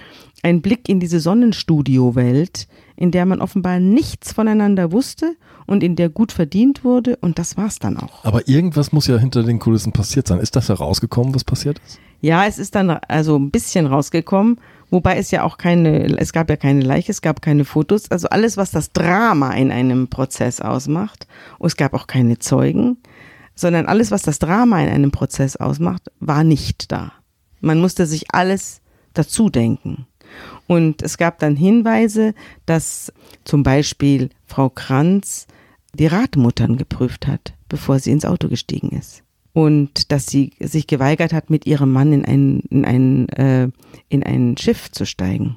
[0.43, 2.67] ein Blick in diese Sonnenstudio-Welt,
[2.99, 7.57] in der man offenbar nichts voneinander wusste und in der gut verdient wurde und das
[7.57, 8.25] war's dann auch.
[8.25, 10.41] Aber irgendwas muss ja hinter den Kulissen passiert sein.
[10.41, 12.01] Ist das herausgekommen, was passiert ist?
[12.21, 16.51] Ja, es ist dann also ein bisschen rausgekommen, wobei es ja auch keine, es gab
[16.51, 20.61] ja keine Leiche, es gab keine Fotos, also alles, was das Drama in einem Prozess
[20.61, 21.29] ausmacht.
[21.61, 22.97] Und es gab auch keine Zeugen,
[23.55, 27.13] sondern alles, was das Drama in einem Prozess ausmacht, war nicht da.
[27.61, 28.81] Man musste sich alles
[29.15, 30.07] dazu denken.
[30.69, 32.35] Und es gab dann Hinweise,
[32.67, 33.11] dass
[33.43, 35.47] zum Beispiel Frau Kranz
[35.95, 39.25] die Radmuttern geprüft hat, bevor sie ins Auto gestiegen ist.
[39.55, 43.71] Und dass sie sich geweigert hat, mit ihrem Mann in ein, in ein, äh,
[44.11, 45.57] in ein Schiff zu steigen.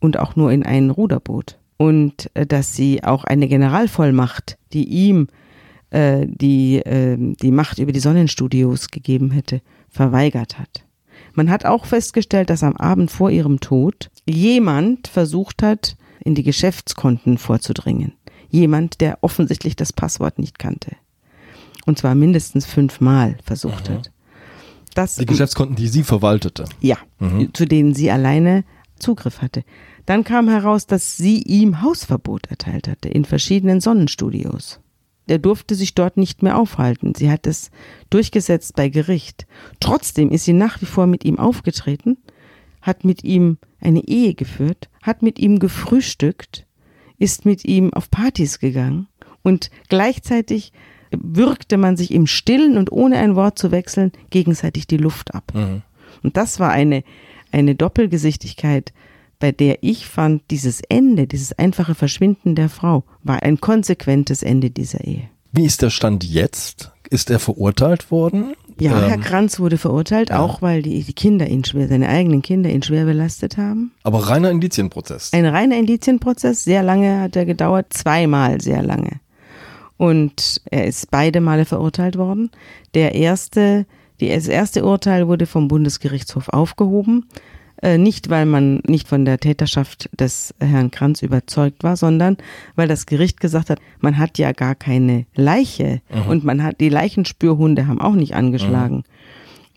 [0.00, 1.58] Und auch nur in ein Ruderboot.
[1.76, 5.28] Und äh, dass sie auch eine Generalvollmacht, die ihm
[5.90, 10.84] äh, die, äh, die Macht über die Sonnenstudios gegeben hätte, verweigert hat.
[11.34, 16.42] Man hat auch festgestellt, dass am Abend vor ihrem Tod jemand versucht hat, in die
[16.42, 18.14] Geschäftskonten vorzudringen.
[18.48, 20.96] Jemand, der offensichtlich das Passwort nicht kannte.
[21.86, 23.98] Und zwar mindestens fünfmal versucht Aha.
[23.98, 24.12] hat.
[24.94, 26.64] Das, die Geschäftskonten, die sie verwaltete.
[26.80, 27.54] Ja, mhm.
[27.54, 28.64] zu denen sie alleine
[28.98, 29.62] Zugriff hatte.
[30.04, 34.80] Dann kam heraus, dass sie ihm Hausverbot erteilt hatte in verschiedenen Sonnenstudios
[35.30, 37.14] der durfte sich dort nicht mehr aufhalten.
[37.14, 37.70] Sie hat es
[38.10, 39.46] durchgesetzt bei Gericht.
[39.78, 42.18] Trotzdem ist sie nach wie vor mit ihm aufgetreten,
[42.82, 46.66] hat mit ihm eine Ehe geführt, hat mit ihm gefrühstückt,
[47.18, 49.08] ist mit ihm auf Partys gegangen
[49.42, 50.72] und gleichzeitig
[51.10, 55.52] würgte man sich im Stillen und ohne ein Wort zu wechseln gegenseitig die Luft ab.
[55.54, 55.82] Mhm.
[56.22, 57.02] Und das war eine,
[57.50, 58.92] eine Doppelgesichtigkeit,
[59.38, 64.70] bei der ich fand, dieses Ende, dieses einfache Verschwinden der Frau, war ein konsequentes Ende
[64.70, 65.28] dieser Ehe.
[65.52, 66.92] Wie ist der Stand jetzt?
[67.08, 68.54] Ist er verurteilt worden?
[68.80, 70.38] Ja, ähm, Herr Kranz wurde verurteilt, ja.
[70.40, 73.92] auch weil die, die Kinder ihn schwer, seine eigenen Kinder ihn schwer belastet haben.
[74.02, 75.32] Aber reiner Indizienprozess.
[75.32, 79.20] Ein reiner Indizienprozess, sehr lange hat er gedauert, zweimal sehr lange.
[79.96, 82.50] Und er ist beide Male verurteilt worden.
[82.94, 83.84] Der erste,
[84.20, 87.26] die, das erste Urteil wurde vom Bundesgerichtshof aufgehoben.
[87.82, 92.36] Äh, nicht, weil man nicht von der Täterschaft des Herrn Kranz überzeugt war, sondern
[92.76, 96.30] weil das Gericht gesagt hat, man hat ja gar keine Leiche mhm.
[96.30, 98.96] und man hat die Leichenspürhunde haben auch nicht angeschlagen.
[98.96, 99.02] Mhm.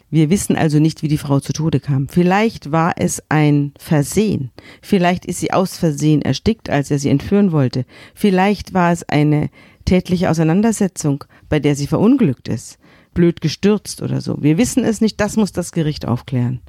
[0.10, 2.08] Wir wissen also nicht, wie die Frau zu Tode kam.
[2.08, 4.52] Vielleicht war es ein Versehen.
[4.80, 7.84] Vielleicht ist sie aus Versehen erstickt, als er sie entführen wollte.
[8.14, 9.50] Vielleicht war es eine
[9.86, 12.78] tätliche Auseinandersetzung, bei der sie verunglückt ist,
[13.16, 14.38] blöd gestürzt oder so.
[14.44, 16.62] Wir wissen es nicht, das muss das Gericht aufklären.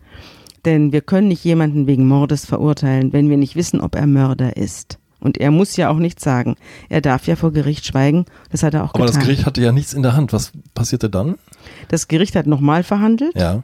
[0.64, 4.56] Denn wir können nicht jemanden wegen Mordes verurteilen, wenn wir nicht wissen, ob er Mörder
[4.56, 4.98] ist.
[5.20, 6.56] Und er muss ja auch nichts sagen.
[6.90, 8.26] Er darf ja vor Gericht schweigen.
[8.50, 9.20] Das hat er auch Aber getan.
[9.20, 10.32] das Gericht hatte ja nichts in der Hand.
[10.32, 11.36] Was passierte dann?
[11.88, 13.34] Das Gericht hat nochmal verhandelt.
[13.34, 13.62] Ja.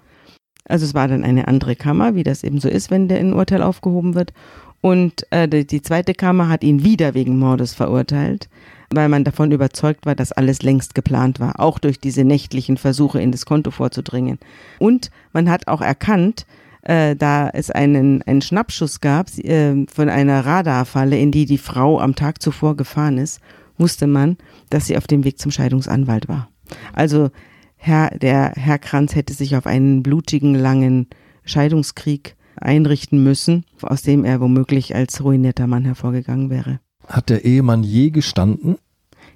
[0.64, 3.30] Also es war dann eine andere Kammer, wie das eben so ist, wenn der in
[3.30, 4.32] ein Urteil aufgehoben wird.
[4.80, 8.48] Und äh, die, die zweite Kammer hat ihn wieder wegen Mordes verurteilt,
[8.90, 13.20] weil man davon überzeugt war, dass alles längst geplant war, auch durch diese nächtlichen Versuche
[13.20, 14.38] in das Konto vorzudringen.
[14.78, 16.46] Und man hat auch erkannt,
[16.82, 22.00] äh, da es einen, einen Schnappschuss gab äh, von einer Radarfalle, in die die Frau
[22.00, 23.40] am Tag zuvor gefahren ist,
[23.78, 24.36] wusste man,
[24.70, 26.48] dass sie auf dem Weg zum Scheidungsanwalt war.
[26.92, 27.30] Also
[27.76, 31.08] Herr, der Herr Kranz hätte sich auf einen blutigen, langen
[31.44, 36.80] Scheidungskrieg einrichten müssen, aus dem er womöglich als ruinierter Mann hervorgegangen wäre.
[37.06, 38.76] Hat der Ehemann je gestanden?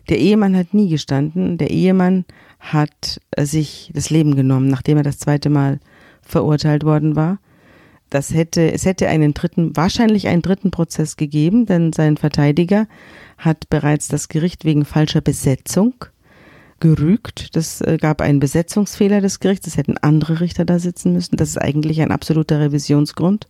[0.08, 1.56] Der Ehemann hat nie gestanden.
[1.56, 2.26] Der Ehemann
[2.60, 5.80] hat äh, sich das Leben genommen, nachdem er das zweite Mal
[6.26, 7.38] verurteilt worden war.
[8.10, 12.86] Das hätte, es hätte einen dritten, wahrscheinlich einen dritten Prozess gegeben, denn sein Verteidiger
[13.38, 15.94] hat bereits das Gericht wegen falscher Besetzung
[16.80, 17.56] gerügt.
[17.56, 19.66] Das äh, gab einen Besetzungsfehler des Gerichts.
[19.66, 21.36] Es hätten andere Richter da sitzen müssen.
[21.36, 23.48] Das ist eigentlich ein absoluter Revisionsgrund.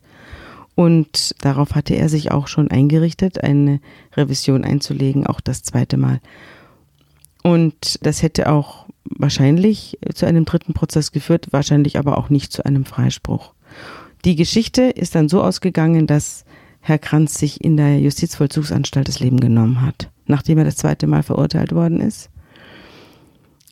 [0.76, 3.80] Und darauf hatte er sich auch schon eingerichtet, eine
[4.16, 6.20] Revision einzulegen, auch das zweite Mal.
[7.42, 12.64] Und das hätte auch wahrscheinlich zu einem dritten Prozess geführt, wahrscheinlich aber auch nicht zu
[12.64, 13.54] einem Freispruch.
[14.24, 16.44] Die Geschichte ist dann so ausgegangen, dass
[16.80, 21.22] Herr Kranz sich in der Justizvollzugsanstalt das Leben genommen hat, nachdem er das zweite Mal
[21.22, 22.30] verurteilt worden ist.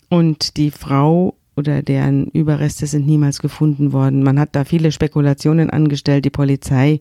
[0.09, 4.23] Und die Frau oder deren Überreste sind niemals gefunden worden.
[4.23, 6.25] Man hat da viele Spekulationen angestellt.
[6.25, 7.01] Die Polizei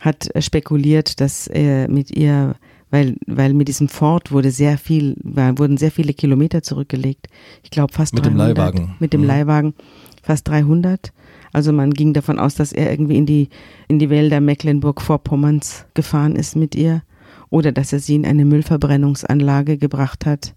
[0.00, 2.56] hat spekuliert, dass er mit ihr
[2.94, 7.26] weil, weil mit diesem Ford wurde sehr viel, wurden sehr viele Kilometer zurückgelegt.
[7.64, 8.32] Ich glaube fast mit 300.
[8.32, 8.94] dem Leihwagen.
[9.00, 9.26] Mit dem Mhm.
[9.26, 9.74] Leihwagen
[10.22, 11.12] fast 300.
[11.52, 13.48] Also man ging davon aus, dass er irgendwie in die,
[13.88, 17.02] in die Wälder Mecklenburg-Vorpommerns gefahren ist mit ihr
[17.50, 20.54] oder dass er sie in eine Müllverbrennungsanlage gebracht hat,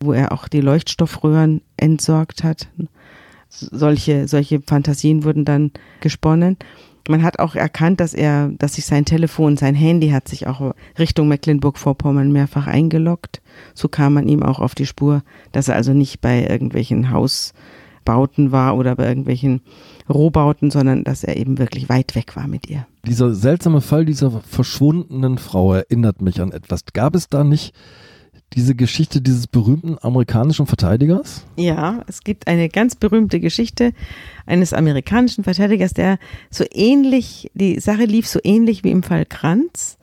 [0.00, 2.68] wo er auch die Leuchtstoffröhren entsorgt hat.
[3.48, 6.56] Solche, solche Fantasien wurden dann gesponnen.
[7.08, 10.74] Man hat auch erkannt, dass er, dass sich sein Telefon, sein Handy hat sich auch
[10.98, 13.40] Richtung Mecklenburg-Vorpommern mehrfach eingeloggt.
[13.74, 18.52] So kam man ihm auch auf die Spur, dass er also nicht bei irgendwelchen Hausbauten
[18.52, 19.62] war oder bei irgendwelchen
[20.08, 22.86] Rohbauten, sondern dass er eben wirklich weit weg war mit ihr.
[23.06, 26.84] Dieser seltsame Fall dieser verschwundenen Frau erinnert mich an etwas.
[26.92, 27.74] Gab es da nicht
[28.54, 31.44] diese Geschichte dieses berühmten amerikanischen Verteidigers?
[31.56, 33.92] Ja, es gibt eine ganz berühmte Geschichte
[34.46, 36.18] eines amerikanischen Verteidigers, der
[36.50, 39.98] so ähnlich, die Sache lief so ähnlich wie im Fall Kranz.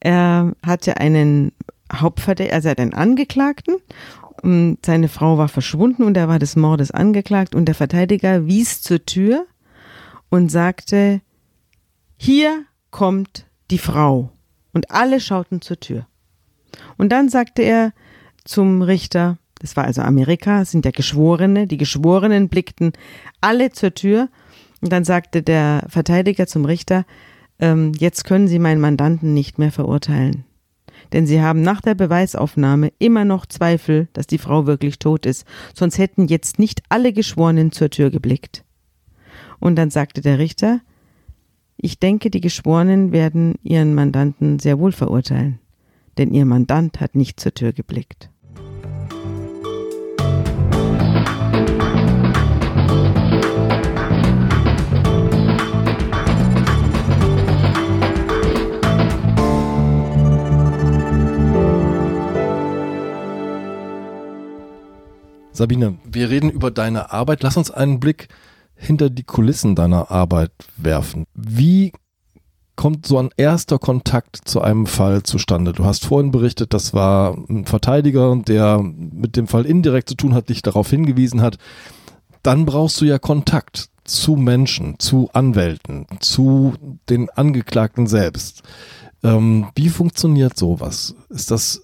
[0.00, 1.52] Er hatte einen
[1.92, 3.76] Hauptverteidiger, also einen Angeklagten
[4.42, 8.82] und seine Frau war verschwunden und er war des Mordes angeklagt und der Verteidiger wies
[8.82, 9.46] zur Tür
[10.28, 11.20] und sagte,
[12.16, 14.30] hier kommt die Frau.
[14.72, 16.06] Und alle schauten zur Tür.
[16.98, 17.92] Und dann sagte er
[18.44, 22.92] zum Richter, das war also Amerika, sind ja Geschworene, die Geschworenen blickten
[23.40, 24.28] alle zur Tür.
[24.80, 27.04] Und dann sagte der Verteidiger zum Richter,
[27.58, 30.44] ähm, jetzt können Sie meinen Mandanten nicht mehr verurteilen.
[31.12, 35.46] Denn Sie haben nach der Beweisaufnahme immer noch Zweifel, dass die Frau wirklich tot ist.
[35.74, 38.64] Sonst hätten jetzt nicht alle Geschworenen zur Tür geblickt.
[39.58, 40.80] Und dann sagte der Richter,
[41.76, 45.60] ich denke, die Geschworenen werden ihren Mandanten sehr wohl verurteilen
[46.18, 48.30] denn ihr Mandant hat nicht zur Tür geblickt.
[65.52, 67.42] Sabine, wir reden über deine Arbeit.
[67.42, 68.28] Lass uns einen Blick
[68.76, 71.26] hinter die Kulissen deiner Arbeit werfen.
[71.34, 71.92] Wie
[72.78, 75.72] kommt so ein erster Kontakt zu einem Fall zustande?
[75.72, 80.32] Du hast vorhin berichtet, das war ein Verteidiger, der mit dem Fall indirekt zu tun
[80.32, 81.58] hat, dich darauf hingewiesen hat.
[82.44, 86.74] Dann brauchst du ja Kontakt zu Menschen, zu Anwälten, zu
[87.08, 88.62] den Angeklagten selbst.
[89.24, 91.16] Ähm, wie funktioniert sowas?
[91.30, 91.82] Ist das,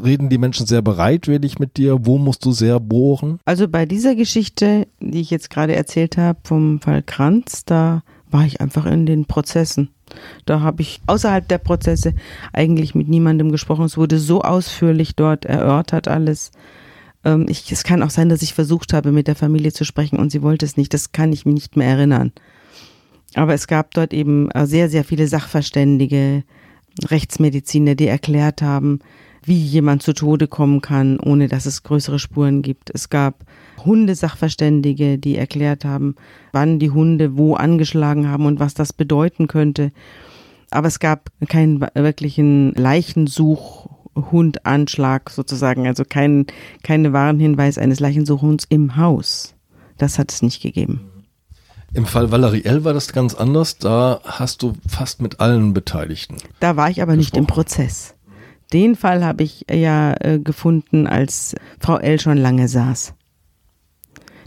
[0.00, 2.06] reden die Menschen sehr bereitwillig mit dir?
[2.06, 3.40] Wo musst du sehr bohren?
[3.44, 8.44] Also bei dieser Geschichte, die ich jetzt gerade erzählt habe vom Fall Kranz, da war
[8.44, 9.90] ich einfach in den Prozessen.
[10.46, 12.14] Da habe ich außerhalb der Prozesse
[12.52, 13.84] eigentlich mit niemandem gesprochen.
[13.84, 16.50] Es wurde so ausführlich dort erörtert alles.
[17.24, 20.18] Ähm, ich, es kann auch sein, dass ich versucht habe, mit der Familie zu sprechen
[20.18, 20.92] und sie wollte es nicht.
[20.94, 22.32] Das kann ich mir nicht mehr erinnern.
[23.34, 26.44] Aber es gab dort eben äh, sehr, sehr viele Sachverständige,
[27.04, 29.00] Rechtsmediziner, die erklärt haben,
[29.44, 32.90] wie jemand zu Tode kommen kann, ohne dass es größere Spuren gibt.
[32.94, 33.44] Es gab
[33.84, 36.14] Hundesachverständige, die erklärt haben,
[36.52, 39.90] wann die Hunde wo angeschlagen haben und was das bedeuten könnte.
[40.70, 46.46] Aber es gab keinen wirklichen Leichensuchhundanschlag sozusagen, also keinen
[46.82, 49.54] keine wahren Hinweis eines Leichensuchhunds im Haus.
[49.98, 51.12] Das hat es nicht gegeben.
[51.94, 52.84] Im Fall Valerie L.
[52.84, 53.76] war das ganz anders.
[53.76, 56.38] Da hast du fast mit allen Beteiligten.
[56.58, 58.11] Da war ich aber nicht im Prozess.
[58.72, 62.18] Den Fall habe ich ja äh, gefunden, als Frau L.
[62.18, 63.14] schon lange saß.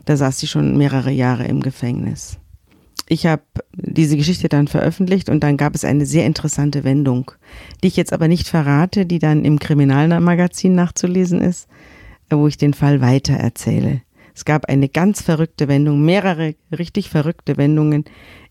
[0.05, 2.39] Da saß sie schon mehrere Jahre im Gefängnis.
[3.07, 7.31] Ich habe diese Geschichte dann veröffentlicht und dann gab es eine sehr interessante Wendung,
[7.83, 11.67] die ich jetzt aber nicht verrate, die dann im Kriminalmagazin nachzulesen ist,
[12.31, 14.01] wo ich den Fall weiter erzähle.
[14.33, 18.05] Es gab eine ganz verrückte Wendung, mehrere richtig verrückte Wendungen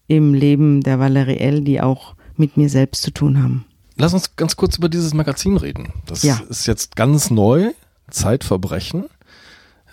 [0.07, 3.65] im Leben der Valerie L., die auch mit mir selbst zu tun haben.
[3.97, 5.93] Lass uns ganz kurz über dieses Magazin reden.
[6.07, 6.41] Das ja.
[6.49, 7.73] ist jetzt ganz neu,
[8.11, 9.05] Zeitverbrechen.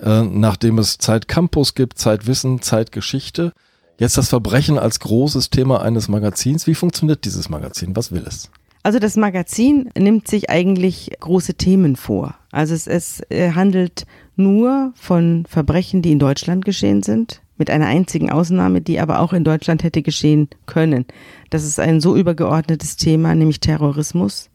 [0.02, 3.54] Äh, nachdem es Zeit Campus gibt, Zeitwissen, Zeitgeschichte.
[4.00, 6.66] Jetzt das Verbrechen als großes Thema eines Magazins.
[6.66, 7.96] Wie funktioniert dieses Magazin?
[7.96, 8.50] Was will es?
[8.84, 12.34] Also das Magazin nimmt sich eigentlich große Themen vor.
[12.52, 17.86] Also es, es äh, handelt nur von Verbrechen, die in Deutschland geschehen sind, mit einer
[17.86, 21.06] einzigen Ausnahme, die aber auch in Deutschland hätte geschehen können.
[21.52, 24.50] Das ist ein so übergeordnetes Thema, nämlich Terrorismus,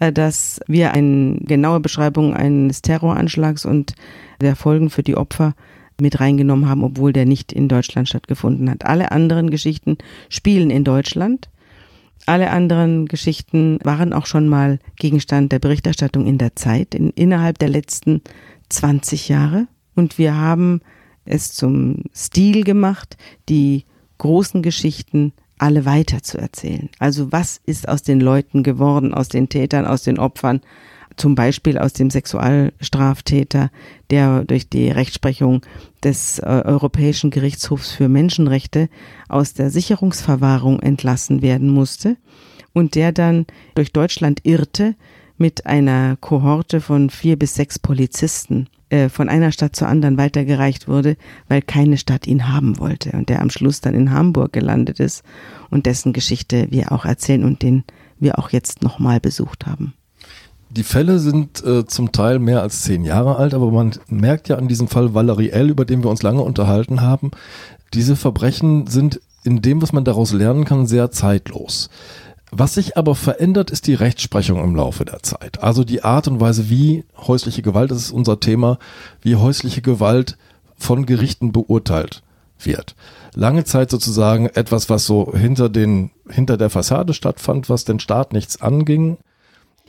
[0.00, 3.94] äh, dass wir eine genaue Beschreibung eines Terroranschlags und
[4.40, 5.54] der Folgen für die Opfer
[6.00, 8.84] mit reingenommen haben, obwohl der nicht in Deutschland stattgefunden hat.
[8.84, 9.96] Alle anderen Geschichten
[10.28, 11.48] spielen in Deutschland.
[12.26, 17.60] Alle anderen Geschichten waren auch schon mal Gegenstand der Berichterstattung in der Zeit, in, innerhalb
[17.60, 18.20] der letzten
[18.68, 19.68] 20 Jahre.
[19.94, 20.80] Und wir haben
[21.28, 23.16] es zum Stil gemacht,
[23.48, 23.84] die
[24.18, 26.88] großen Geschichten alle weiter zu erzählen.
[26.98, 30.60] Also was ist aus den Leuten geworden, aus den Tätern, aus den Opfern,
[31.16, 33.70] zum Beispiel aus dem Sexualstraftäter,
[34.10, 35.62] der durch die Rechtsprechung
[36.02, 38.88] des äh, Europäischen Gerichtshofs für Menschenrechte
[39.28, 42.16] aus der Sicherungsverwahrung entlassen werden musste
[42.72, 44.94] und der dann durch Deutschland irrte
[45.36, 50.88] mit einer Kohorte von vier bis sechs Polizisten äh, von einer Stadt zur anderen weitergereicht
[50.88, 51.16] wurde,
[51.48, 55.22] weil keine Stadt ihn haben wollte und der am Schluss dann in Hamburg gelandet ist
[55.70, 57.84] und dessen Geschichte wir auch erzählen und den
[58.18, 59.94] wir auch jetzt nochmal besucht haben.
[60.70, 64.56] Die Fälle sind äh, zum Teil mehr als zehn Jahre alt, aber man merkt ja
[64.56, 67.30] an diesem Fall Valerie L., über den wir uns lange unterhalten haben,
[67.94, 71.88] diese Verbrechen sind in dem, was man daraus lernen kann, sehr zeitlos.
[72.50, 75.62] Was sich aber verändert, ist die Rechtsprechung im Laufe der Zeit.
[75.62, 78.78] Also die Art und Weise, wie häusliche Gewalt, das ist unser Thema,
[79.20, 80.38] wie häusliche Gewalt
[80.76, 82.22] von Gerichten beurteilt
[82.58, 82.94] wird.
[83.34, 88.32] Lange Zeit sozusagen etwas, was so hinter den, hinter der Fassade stattfand, was den Staat
[88.32, 89.18] nichts anging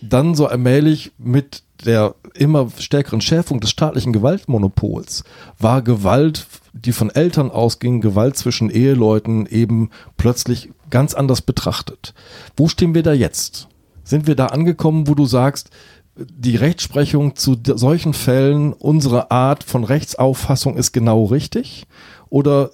[0.02, 5.24] dann so allmählich mit der immer stärkeren Schärfung des staatlichen Gewaltmonopols
[5.58, 12.14] war Gewalt, die von Eltern ausging, Gewalt zwischen Eheleuten eben plötzlich ganz anders betrachtet.
[12.58, 13.68] Wo stehen wir da jetzt?
[14.04, 15.70] Sind wir da angekommen, wo du sagst,
[16.16, 21.86] die Rechtsprechung zu solchen Fällen, unsere Art von Rechtsauffassung ist genau richtig?
[22.30, 22.72] Oder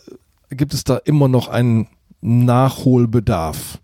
[0.49, 1.87] gibt es da immer noch einen
[2.21, 3.79] Nachholbedarf?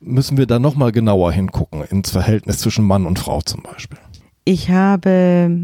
[0.00, 3.98] Müssen wir da nochmal genauer hingucken ins Verhältnis zwischen Mann und Frau zum Beispiel?
[4.44, 5.58] Ich habe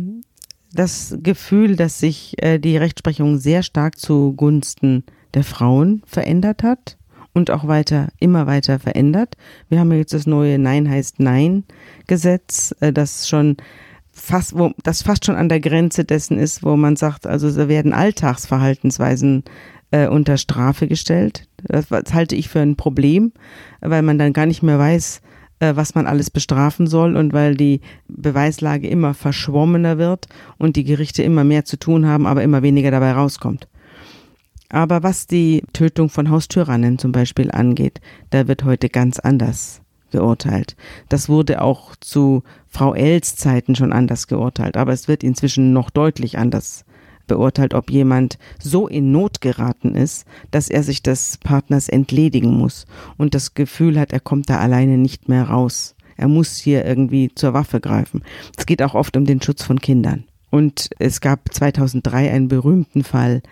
[0.73, 5.05] das Gefühl, dass sich äh, die Rechtsprechung sehr stark zugunsten
[5.35, 6.99] der Frauen verändert hat
[7.33, 9.37] und auch weiter, immer weiter verändert.
[9.69, 11.65] Wir haben jetzt das neue Nein heißt Nein
[12.07, 13.57] Gesetz, äh, das schon
[14.13, 17.69] fast, wo, das fast schon an der Grenze dessen ist, wo man sagt, also da
[17.69, 19.45] werden Alltagsverhaltensweisen
[19.93, 21.47] äh, unter Strafe gestellt.
[21.63, 23.33] Das, das halte ich für ein Problem,
[23.81, 25.21] weil man dann gar nicht mehr weiß,
[25.61, 30.27] äh, was man alles bestrafen soll und weil die Beweislage immer verschwommener wird
[30.59, 33.69] und die Gerichte immer mehr zu tun haben, aber immer weniger dabei rauskommt.
[34.69, 40.77] Aber was die Tötung von Haustyrannen zum Beispiel angeht, da wird heute ganz anders geurteilt.
[41.11, 45.91] Das wurde auch zu Frau Els Zeiten schon anders geurteilt, aber es wird inzwischen noch
[45.91, 46.85] deutlich anders
[47.27, 52.87] beurteilt, ob jemand so in Not geraten ist, dass er sich des Partners entledigen muss
[53.17, 55.95] und das Gefühl hat, er kommt da alleine nicht mehr raus.
[56.17, 58.23] Er muss hier irgendwie zur Waffe greifen.
[58.57, 60.25] Es geht auch oft um den Schutz von Kindern.
[60.51, 63.43] Und es gab 2003 einen berühmten Fall,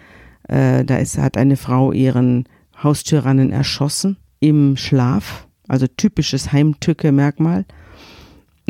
[0.48, 2.44] äh, da ist, hat eine Frau ihren
[2.82, 7.64] Haustyrannen erschossen im Schlaf, also typisches Heimtücke-Merkmal.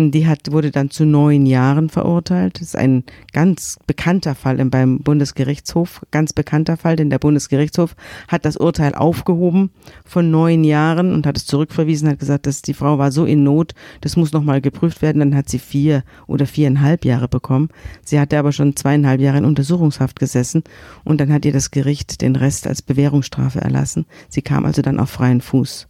[0.09, 2.55] Die hat, wurde dann zu neun Jahren verurteilt.
[2.55, 6.01] Das ist ein ganz bekannter Fall beim Bundesgerichtshof.
[6.11, 7.95] Ganz bekannter Fall, denn der Bundesgerichtshof
[8.29, 9.71] hat das Urteil aufgehoben
[10.05, 13.45] von neun Jahren und hat es zurückverwiesen, hat gesagt, dass die Frau war so in
[13.45, 15.21] Not, das muss nochmal geprüft werden.
[15.21, 17.69] Dann hat sie vier oder viereinhalb Jahre bekommen.
[18.03, 20.65] Sie hatte aber schon zweieinhalb Jahre in Untersuchungshaft gesessen
[21.05, 24.07] und dann hat ihr das Gericht den Rest als Bewährungsstrafe erlassen.
[24.31, 25.90] Sie kam also dann auf freien Fuß.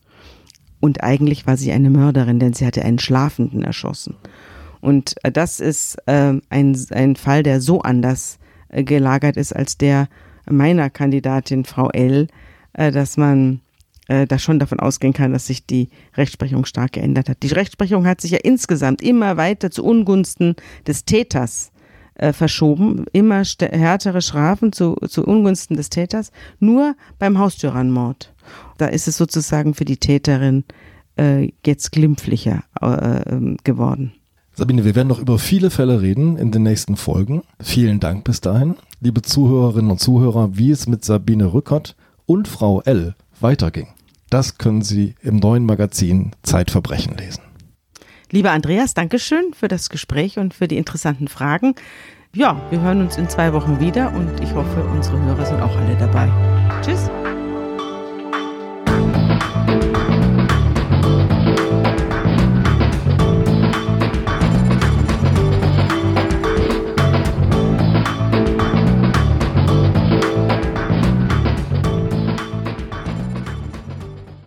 [0.80, 4.16] Und eigentlich war sie eine Mörderin, denn sie hatte einen Schlafenden erschossen.
[4.80, 9.76] Und äh, das ist äh, ein, ein Fall, der so anders äh, gelagert ist als
[9.76, 10.08] der
[10.48, 12.28] meiner Kandidatin Frau L.,
[12.72, 13.60] äh, dass man
[14.08, 17.42] äh, da schon davon ausgehen kann, dass sich die Rechtsprechung stark geändert hat.
[17.42, 20.56] Die Rechtsprechung hat sich ja insgesamt immer weiter zu Ungunsten
[20.86, 21.69] des Täters
[22.20, 28.32] äh, verschoben, immer härtere Strafen zu, zu Ungunsten des Täters, nur beim Haustürernmord.
[28.78, 30.64] Da ist es sozusagen für die Täterin
[31.18, 34.12] äh, jetzt glimpflicher äh, ähm, geworden.
[34.52, 37.42] Sabine, wir werden noch über viele Fälle reden in den nächsten Folgen.
[37.60, 38.76] Vielen Dank bis dahin.
[39.00, 41.96] Liebe Zuhörerinnen und Zuhörer, wie es mit Sabine Rückert
[42.26, 43.88] und Frau L weiterging.
[44.28, 47.49] Das können Sie im neuen Magazin Zeitverbrechen lesen.
[48.30, 51.74] Lieber Andreas, Dankeschön für das Gespräch und für die interessanten Fragen.
[52.32, 55.76] Ja, wir hören uns in zwei Wochen wieder und ich hoffe, unsere Hörer sind auch
[55.76, 56.30] alle dabei.
[56.80, 57.10] Tschüss.